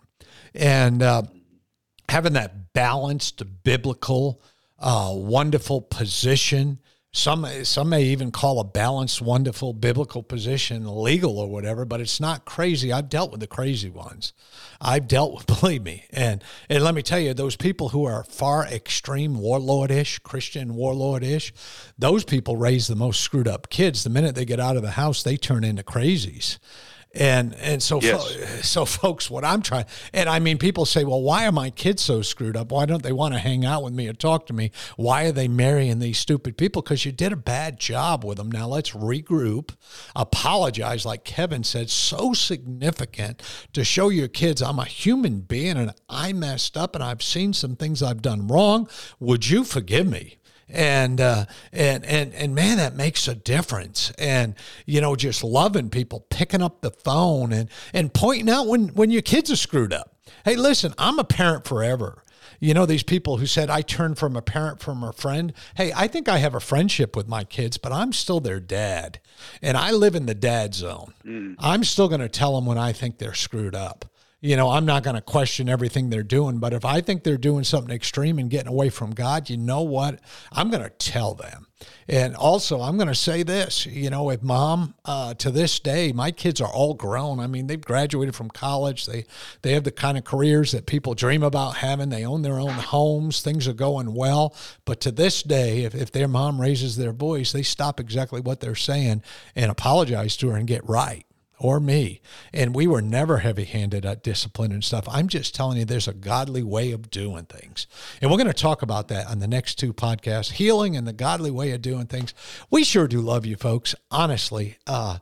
And 0.54 1.02
uh, 1.02 1.22
having 2.08 2.34
that 2.34 2.72
balanced, 2.72 3.42
biblical, 3.64 4.42
uh, 4.78 5.12
wonderful 5.14 5.80
position 5.80 6.80
some 7.16 7.46
some 7.62 7.90
may 7.90 8.02
even 8.02 8.32
call 8.32 8.58
a 8.58 8.64
balanced, 8.64 9.22
wonderful 9.22 9.72
biblical 9.72 10.20
position 10.20 11.00
legal 11.00 11.38
or 11.38 11.48
whatever, 11.48 11.84
but 11.84 12.00
it's 12.00 12.18
not 12.18 12.44
crazy. 12.44 12.92
I've 12.92 13.08
dealt 13.08 13.30
with 13.30 13.38
the 13.38 13.46
crazy 13.46 13.88
ones. 13.88 14.32
I've 14.80 15.06
dealt 15.06 15.32
with, 15.32 15.46
believe 15.60 15.84
me, 15.84 16.06
and 16.10 16.42
and 16.68 16.82
let 16.82 16.92
me 16.92 17.02
tell 17.02 17.20
you, 17.20 17.32
those 17.32 17.54
people 17.54 17.90
who 17.90 18.04
are 18.04 18.24
far 18.24 18.66
extreme 18.66 19.36
warlordish, 19.36 20.24
Christian 20.24 20.74
warlordish, 20.74 21.52
those 21.96 22.24
people 22.24 22.56
raise 22.56 22.88
the 22.88 22.96
most 22.96 23.20
screwed 23.20 23.46
up 23.46 23.70
kids. 23.70 24.02
The 24.02 24.10
minute 24.10 24.34
they 24.34 24.44
get 24.44 24.58
out 24.58 24.76
of 24.76 24.82
the 24.82 24.90
house, 24.90 25.22
they 25.22 25.36
turn 25.36 25.62
into 25.62 25.84
crazies. 25.84 26.58
And 27.14 27.54
and 27.54 27.82
so 27.82 28.00
yes. 28.00 28.34
fo- 28.34 28.44
so 28.62 28.84
folks, 28.84 29.30
what 29.30 29.44
I'm 29.44 29.62
trying, 29.62 29.86
and 30.12 30.28
I 30.28 30.38
mean, 30.40 30.58
people 30.58 30.84
say, 30.84 31.04
well, 31.04 31.22
why 31.22 31.46
are 31.46 31.52
my 31.52 31.70
kids 31.70 32.02
so 32.02 32.22
screwed 32.22 32.56
up? 32.56 32.72
Why 32.72 32.86
don't 32.86 33.02
they 33.02 33.12
want 33.12 33.34
to 33.34 33.40
hang 33.40 33.64
out 33.64 33.82
with 33.82 33.94
me 33.94 34.08
or 34.08 34.12
talk 34.12 34.46
to 34.46 34.52
me? 34.52 34.72
Why 34.96 35.24
are 35.24 35.32
they 35.32 35.46
marrying 35.48 36.00
these 36.00 36.18
stupid 36.18 36.56
people? 36.56 36.82
Because 36.82 37.04
you 37.04 37.12
did 37.12 37.32
a 37.32 37.36
bad 37.36 37.78
job 37.78 38.24
with 38.24 38.38
them. 38.38 38.50
Now 38.50 38.66
let's 38.66 38.90
regroup, 38.90 39.70
apologize, 40.16 41.06
like 41.06 41.24
Kevin 41.24 41.62
said, 41.62 41.88
so 41.90 42.32
significant 42.32 43.42
to 43.72 43.84
show 43.84 44.08
your 44.08 44.28
kids 44.28 44.60
I'm 44.60 44.78
a 44.78 44.84
human 44.84 45.40
being 45.40 45.76
and 45.76 45.94
I 46.08 46.32
messed 46.32 46.76
up 46.76 46.94
and 46.94 47.04
I've 47.04 47.22
seen 47.22 47.52
some 47.52 47.76
things 47.76 48.02
I've 48.02 48.22
done 48.22 48.48
wrong. 48.48 48.88
Would 49.20 49.48
you 49.48 49.64
forgive 49.64 50.06
me? 50.06 50.38
And 50.68 51.20
uh, 51.20 51.46
and 51.72 52.04
and 52.04 52.34
and 52.34 52.54
man, 52.54 52.78
that 52.78 52.94
makes 52.94 53.28
a 53.28 53.34
difference. 53.34 54.10
And 54.18 54.54
you 54.86 55.00
know, 55.00 55.16
just 55.16 55.44
loving 55.44 55.90
people, 55.90 56.26
picking 56.30 56.62
up 56.62 56.80
the 56.80 56.90
phone 56.90 57.52
and 57.52 57.68
and 57.92 58.12
pointing 58.12 58.50
out 58.50 58.66
when 58.66 58.88
when 58.88 59.10
your 59.10 59.22
kids 59.22 59.50
are 59.50 59.56
screwed 59.56 59.92
up. 59.92 60.16
Hey, 60.44 60.56
listen, 60.56 60.94
I'm 60.98 61.18
a 61.18 61.24
parent 61.24 61.66
forever. 61.66 62.22
You 62.60 62.72
know, 62.72 62.86
these 62.86 63.02
people 63.02 63.36
who 63.36 63.46
said, 63.46 63.68
I 63.68 63.82
turned 63.82 64.16
from 64.16 64.36
a 64.36 64.42
parent 64.42 64.80
from 64.80 65.02
a 65.02 65.12
friend. 65.12 65.52
Hey, 65.76 65.92
I 65.94 66.08
think 66.08 66.28
I 66.28 66.38
have 66.38 66.54
a 66.54 66.60
friendship 66.60 67.14
with 67.16 67.28
my 67.28 67.44
kids, 67.44 67.76
but 67.76 67.92
I'm 67.92 68.12
still 68.12 68.40
their 68.40 68.60
dad. 68.60 69.20
And 69.60 69.76
I 69.76 69.90
live 69.90 70.14
in 70.14 70.26
the 70.26 70.34
dad 70.34 70.74
zone. 70.74 71.12
Mm. 71.26 71.56
I'm 71.58 71.84
still 71.84 72.08
going 72.08 72.20
to 72.20 72.28
tell 72.28 72.54
them 72.54 72.64
when 72.64 72.78
I 72.78 72.92
think 72.92 73.18
they're 73.18 73.34
screwed 73.34 73.74
up 73.74 74.06
you 74.44 74.56
know, 74.56 74.68
I'm 74.68 74.84
not 74.84 75.02
going 75.04 75.16
to 75.16 75.22
question 75.22 75.70
everything 75.70 76.10
they're 76.10 76.22
doing, 76.22 76.58
but 76.58 76.74
if 76.74 76.84
I 76.84 77.00
think 77.00 77.24
they're 77.24 77.38
doing 77.38 77.64
something 77.64 77.94
extreme 77.94 78.38
and 78.38 78.50
getting 78.50 78.68
away 78.68 78.90
from 78.90 79.12
God, 79.12 79.48
you 79.48 79.56
know 79.56 79.80
what? 79.80 80.20
I'm 80.52 80.68
going 80.68 80.82
to 80.82 80.90
tell 80.90 81.34
them. 81.34 81.66
And 82.08 82.36
also, 82.36 82.82
I'm 82.82 82.96
going 82.96 83.08
to 83.08 83.14
say 83.14 83.42
this, 83.42 83.86
you 83.86 84.10
know, 84.10 84.28
if 84.28 84.42
mom, 84.42 84.96
uh, 85.06 85.32
to 85.34 85.50
this 85.50 85.80
day, 85.80 86.12
my 86.12 86.30
kids 86.30 86.60
are 86.60 86.68
all 86.68 86.92
grown. 86.92 87.40
I 87.40 87.46
mean, 87.46 87.68
they've 87.68 87.80
graduated 87.80 88.34
from 88.34 88.50
college. 88.50 89.06
They 89.06 89.24
they 89.62 89.72
have 89.72 89.84
the 89.84 89.90
kind 89.90 90.18
of 90.18 90.24
careers 90.24 90.72
that 90.72 90.84
people 90.84 91.14
dream 91.14 91.42
about 91.42 91.76
having. 91.76 92.10
They 92.10 92.26
own 92.26 92.42
their 92.42 92.60
own 92.60 92.68
homes. 92.74 93.40
Things 93.40 93.66
are 93.66 93.72
going 93.72 94.14
well. 94.14 94.54
But 94.84 95.00
to 95.02 95.10
this 95.10 95.42
day, 95.42 95.84
if, 95.84 95.94
if 95.94 96.12
their 96.12 96.28
mom 96.28 96.60
raises 96.60 96.96
their 96.96 97.12
voice, 97.12 97.52
they 97.52 97.62
stop 97.62 97.98
exactly 97.98 98.42
what 98.42 98.60
they're 98.60 98.74
saying 98.74 99.22
and 99.56 99.70
apologize 99.70 100.36
to 100.38 100.50
her 100.50 100.56
and 100.56 100.68
get 100.68 100.86
right 100.86 101.24
or 101.58 101.80
me. 101.80 102.20
And 102.52 102.74
we 102.74 102.86
were 102.86 103.02
never 103.02 103.38
heavy 103.38 103.64
handed 103.64 104.04
at 104.04 104.22
discipline 104.22 104.72
and 104.72 104.84
stuff. 104.84 105.06
I'm 105.08 105.28
just 105.28 105.54
telling 105.54 105.78
you, 105.78 105.84
there's 105.84 106.08
a 106.08 106.14
godly 106.14 106.62
way 106.62 106.92
of 106.92 107.10
doing 107.10 107.44
things. 107.44 107.86
And 108.20 108.30
we're 108.30 108.36
going 108.36 108.46
to 108.48 108.52
talk 108.52 108.82
about 108.82 109.08
that 109.08 109.26
on 109.26 109.38
the 109.38 109.48
next 109.48 109.76
two 109.76 109.92
podcasts 109.92 110.52
healing 110.52 110.96
and 110.96 111.06
the 111.06 111.12
godly 111.12 111.50
way 111.50 111.70
of 111.72 111.82
doing 111.82 112.06
things. 112.06 112.34
We 112.70 112.84
sure 112.84 113.08
do 113.08 113.20
love 113.20 113.46
you, 113.46 113.56
folks. 113.56 113.94
Honestly, 114.10 114.78
uh, 114.86 115.18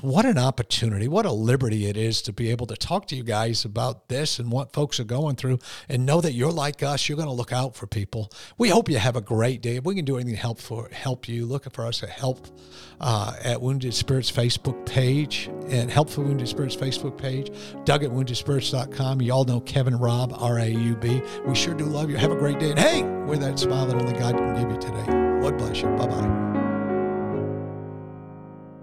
what 0.00 0.24
an 0.24 0.38
opportunity, 0.38 1.08
what 1.08 1.26
a 1.26 1.32
liberty 1.32 1.86
it 1.86 1.96
is 1.96 2.22
to 2.22 2.32
be 2.32 2.50
able 2.50 2.66
to 2.66 2.76
talk 2.76 3.06
to 3.08 3.16
you 3.16 3.22
guys 3.22 3.64
about 3.64 4.08
this 4.08 4.38
and 4.38 4.50
what 4.50 4.72
folks 4.72 5.00
are 5.00 5.04
going 5.04 5.36
through 5.36 5.58
and 5.88 6.06
know 6.06 6.20
that 6.20 6.32
you're 6.32 6.52
like 6.52 6.82
us. 6.82 7.08
You're 7.08 7.16
going 7.16 7.28
to 7.28 7.34
look 7.34 7.52
out 7.52 7.74
for 7.74 7.86
people. 7.86 8.30
We 8.58 8.68
hope 8.68 8.88
you 8.88 8.98
have 8.98 9.16
a 9.16 9.20
great 9.20 9.60
day. 9.60 9.76
If 9.76 9.84
we 9.84 9.94
can 9.94 10.04
do 10.04 10.16
anything 10.16 10.34
to 10.34 10.40
help 10.40 10.58
for 10.58 10.88
help 10.90 11.28
you, 11.28 11.46
looking 11.46 11.72
for 11.72 11.86
us 11.86 12.02
at 12.02 12.10
help 12.10 12.46
uh, 13.00 13.34
at 13.42 13.60
Wounded 13.60 13.94
Spirits 13.94 14.30
Facebook 14.30 14.86
page 14.86 15.50
and 15.68 15.90
Help 15.90 16.10
for 16.10 16.22
Wounded 16.22 16.48
Spirits 16.48 16.76
Facebook 16.76 17.18
page, 17.18 17.50
Doug 17.84 18.04
at 18.04 18.10
woundedspirits.com. 18.10 19.20
You 19.20 19.32
all 19.32 19.44
know 19.44 19.60
Kevin 19.60 19.94
Raub, 19.94 20.40
R 20.40 20.58
A 20.58 20.68
U 20.68 20.96
B. 20.96 21.22
We 21.46 21.54
sure 21.54 21.74
do 21.74 21.84
love 21.84 22.10
you. 22.10 22.16
Have 22.16 22.32
a 22.32 22.36
great 22.36 22.58
day. 22.58 22.70
And 22.70 22.78
hey, 22.78 23.02
we're 23.02 23.36
that 23.36 23.58
smile 23.58 23.86
that 23.86 23.96
only 23.96 24.12
God 24.18 24.36
can 24.36 24.54
give 24.54 24.70
you 24.70 24.78
today. 24.78 25.40
Lord 25.40 25.58
bless 25.58 25.80
you. 25.80 25.88
Bye 25.88 26.06
bye. 26.06 26.43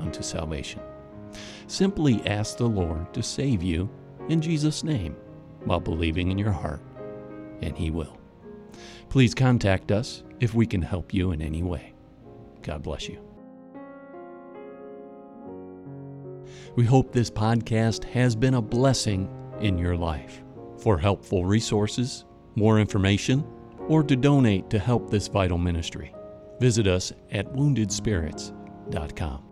unto 0.00 0.22
salvation. 0.22 0.80
Simply 1.66 2.20
ask 2.26 2.56
the 2.56 2.66
Lord 2.66 3.12
to 3.14 3.22
save 3.22 3.62
you 3.62 3.88
in 4.28 4.40
Jesus' 4.40 4.82
name 4.82 5.16
while 5.64 5.80
believing 5.80 6.30
in 6.30 6.38
your 6.38 6.52
heart, 6.52 6.80
and 7.62 7.76
He 7.76 7.90
will. 7.90 8.18
Please 9.08 9.34
contact 9.34 9.92
us 9.92 10.22
if 10.40 10.54
we 10.54 10.66
can 10.66 10.82
help 10.82 11.12
you 11.12 11.32
in 11.32 11.42
any 11.42 11.62
way. 11.62 11.92
God 12.62 12.82
bless 12.82 13.08
you. 13.08 13.20
We 16.76 16.84
hope 16.84 17.12
this 17.12 17.30
podcast 17.30 18.04
has 18.04 18.36
been 18.36 18.54
a 18.54 18.62
blessing 18.62 19.28
in 19.60 19.76
your 19.76 19.96
life. 19.96 20.42
For 20.78 20.96
helpful 20.96 21.44
resources, 21.44 22.24
more 22.54 22.80
information, 22.80 23.44
or 23.88 24.02
to 24.04 24.16
donate 24.16 24.70
to 24.70 24.78
help 24.78 25.10
this 25.10 25.28
vital 25.28 25.58
ministry, 25.58 26.14
visit 26.58 26.86
us 26.86 27.12
at 27.32 27.52
woundedspirits.com. 27.52 29.49